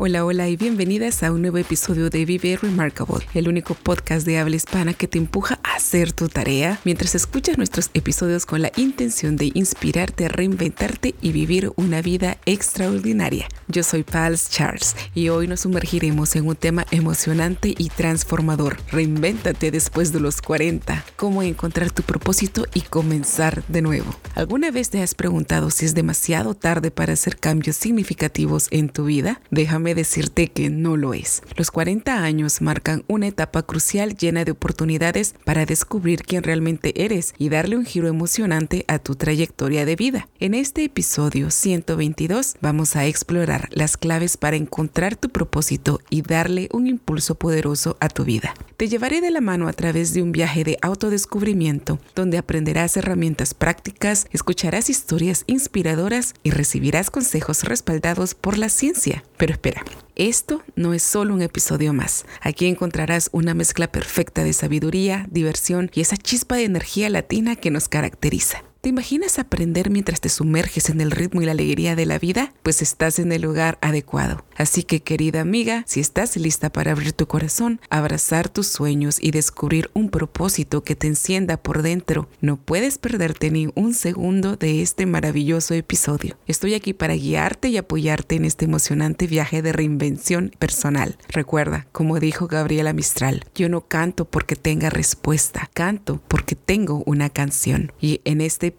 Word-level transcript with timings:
Hola, 0.00 0.24
hola 0.24 0.48
y 0.48 0.56
bienvenidas 0.56 1.24
a 1.24 1.32
un 1.32 1.42
nuevo 1.42 1.58
episodio 1.58 2.08
de 2.08 2.24
Vive 2.24 2.56
Remarkable, 2.56 3.26
el 3.34 3.48
único 3.48 3.74
podcast 3.74 4.24
de 4.24 4.38
habla 4.38 4.54
hispana 4.54 4.94
que 4.94 5.08
te 5.08 5.18
empuja 5.18 5.58
a 5.64 5.74
hacer 5.74 6.12
tu 6.12 6.28
tarea 6.28 6.78
mientras 6.84 7.16
escuchas 7.16 7.58
nuestros 7.58 7.90
episodios 7.94 8.46
con 8.46 8.62
la 8.62 8.70
intención 8.76 9.34
de 9.34 9.50
inspirarte 9.54 10.28
reinventarte 10.28 11.16
y 11.20 11.32
vivir 11.32 11.72
una 11.74 12.00
vida 12.00 12.38
extraordinaria. 12.46 13.48
Yo 13.66 13.82
soy 13.82 14.04
Pals 14.04 14.48
Charles 14.50 14.94
y 15.16 15.30
hoy 15.30 15.48
nos 15.48 15.62
sumergiremos 15.62 16.36
en 16.36 16.46
un 16.46 16.54
tema 16.54 16.86
emocionante 16.92 17.74
y 17.76 17.88
transformador. 17.88 18.76
Reinvéntate 18.92 19.72
después 19.72 20.12
de 20.12 20.20
los 20.20 20.40
40. 20.40 21.04
Cómo 21.16 21.42
encontrar 21.42 21.90
tu 21.90 22.04
propósito 22.04 22.66
y 22.72 22.82
comenzar 22.82 23.64
de 23.66 23.82
nuevo. 23.82 24.14
¿Alguna 24.36 24.70
vez 24.70 24.90
te 24.90 25.02
has 25.02 25.16
preguntado 25.16 25.70
si 25.70 25.86
es 25.86 25.96
demasiado 25.96 26.54
tarde 26.54 26.92
para 26.92 27.14
hacer 27.14 27.36
cambios 27.36 27.74
significativos 27.74 28.68
en 28.70 28.90
tu 28.90 29.06
vida? 29.06 29.40
Déjame 29.50 29.87
decirte 29.94 30.48
que 30.48 30.70
no 30.70 30.96
lo 30.96 31.14
es. 31.14 31.42
Los 31.56 31.70
40 31.70 32.22
años 32.22 32.60
marcan 32.60 33.04
una 33.08 33.26
etapa 33.26 33.62
crucial 33.62 34.16
llena 34.16 34.44
de 34.44 34.52
oportunidades 34.52 35.34
para 35.44 35.66
descubrir 35.66 36.22
quién 36.22 36.42
realmente 36.42 37.04
eres 37.04 37.34
y 37.38 37.48
darle 37.48 37.76
un 37.76 37.84
giro 37.84 38.08
emocionante 38.08 38.84
a 38.88 38.98
tu 38.98 39.14
trayectoria 39.14 39.84
de 39.84 39.96
vida. 39.96 40.28
En 40.38 40.54
este 40.54 40.84
episodio 40.84 41.50
122 41.50 42.56
vamos 42.60 42.96
a 42.96 43.06
explorar 43.06 43.68
las 43.72 43.96
claves 43.96 44.36
para 44.36 44.56
encontrar 44.56 45.16
tu 45.16 45.28
propósito 45.30 46.00
y 46.10 46.22
darle 46.22 46.68
un 46.72 46.86
impulso 46.86 47.34
poderoso 47.36 47.96
a 48.00 48.08
tu 48.08 48.24
vida. 48.24 48.54
Te 48.76 48.88
llevaré 48.88 49.20
de 49.20 49.30
la 49.30 49.40
mano 49.40 49.68
a 49.68 49.72
través 49.72 50.14
de 50.14 50.22
un 50.22 50.32
viaje 50.32 50.64
de 50.64 50.78
autodescubrimiento 50.82 51.98
donde 52.14 52.38
aprenderás 52.38 52.96
herramientas 52.96 53.54
prácticas, 53.54 54.26
escucharás 54.30 54.90
historias 54.90 55.44
inspiradoras 55.46 56.34
y 56.42 56.50
recibirás 56.50 57.10
consejos 57.10 57.64
respaldados 57.64 58.34
por 58.34 58.58
la 58.58 58.68
ciencia. 58.68 59.24
Pero 59.36 59.52
espera, 59.52 59.77
esto 60.14 60.62
no 60.74 60.94
es 60.94 61.02
solo 61.02 61.32
un 61.32 61.42
episodio 61.42 61.92
más. 61.92 62.26
Aquí 62.40 62.66
encontrarás 62.66 63.30
una 63.32 63.54
mezcla 63.54 63.90
perfecta 63.92 64.42
de 64.42 64.52
sabiduría, 64.52 65.26
diversión 65.30 65.90
y 65.94 66.00
esa 66.00 66.16
chispa 66.16 66.56
de 66.56 66.64
energía 66.64 67.08
latina 67.08 67.54
que 67.54 67.70
nos 67.70 67.88
caracteriza. 67.88 68.64
¿Te 68.88 68.90
imaginas 68.90 69.38
aprender 69.38 69.90
mientras 69.90 70.22
te 70.22 70.30
sumerges 70.30 70.88
en 70.88 71.02
el 71.02 71.10
ritmo 71.10 71.42
y 71.42 71.44
la 71.44 71.52
alegría 71.52 71.94
de 71.94 72.06
la 72.06 72.18
vida? 72.18 72.54
Pues 72.62 72.80
estás 72.80 73.18
en 73.18 73.32
el 73.32 73.42
lugar 73.42 73.76
adecuado. 73.82 74.46
Así 74.56 74.82
que 74.82 75.02
querida 75.02 75.42
amiga, 75.42 75.84
si 75.86 76.00
estás 76.00 76.38
lista 76.38 76.70
para 76.70 76.92
abrir 76.92 77.12
tu 77.12 77.26
corazón, 77.26 77.82
abrazar 77.90 78.48
tus 78.48 78.66
sueños 78.66 79.18
y 79.20 79.30
descubrir 79.30 79.90
un 79.92 80.08
propósito 80.08 80.84
que 80.84 80.96
te 80.96 81.06
encienda 81.06 81.58
por 81.58 81.82
dentro, 81.82 82.30
no 82.40 82.56
puedes 82.56 82.96
perderte 82.96 83.50
ni 83.50 83.68
un 83.74 83.92
segundo 83.92 84.56
de 84.56 84.80
este 84.80 85.04
maravilloso 85.04 85.74
episodio. 85.74 86.38
Estoy 86.46 86.72
aquí 86.72 86.94
para 86.94 87.12
guiarte 87.12 87.68
y 87.68 87.76
apoyarte 87.76 88.36
en 88.36 88.46
este 88.46 88.64
emocionante 88.64 89.26
viaje 89.26 89.60
de 89.60 89.74
reinvención 89.74 90.50
personal. 90.58 91.18
Recuerda, 91.28 91.86
como 91.92 92.18
dijo 92.20 92.46
Gabriela 92.46 92.94
Mistral, 92.94 93.44
yo 93.54 93.68
no 93.68 93.82
canto 93.82 94.24
porque 94.24 94.56
tenga 94.56 94.88
respuesta, 94.88 95.68
canto 95.74 96.22
porque 96.26 96.56
tengo 96.56 97.02
una 97.04 97.28
canción. 97.28 97.92
Y 98.00 98.22
en 98.24 98.40
este 98.40 98.77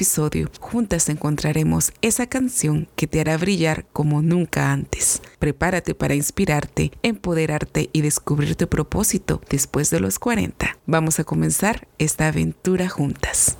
juntas 0.59 1.09
encontraremos 1.09 1.91
esa 2.01 2.27
canción 2.27 2.87
que 2.95 3.07
te 3.07 3.19
hará 3.19 3.37
brillar 3.37 3.85
como 3.91 4.21
nunca 4.21 4.71
antes. 4.71 5.21
Prepárate 5.39 5.95
para 5.95 6.15
inspirarte, 6.15 6.91
empoderarte 7.03 7.89
y 7.91 8.01
descubrir 8.01 8.55
tu 8.55 8.67
propósito 8.67 9.41
después 9.49 9.89
de 9.89 9.99
los 9.99 10.19
40. 10.19 10.77
Vamos 10.85 11.19
a 11.19 11.23
comenzar 11.23 11.87
esta 11.97 12.27
aventura 12.27 12.89
juntas. 12.89 13.57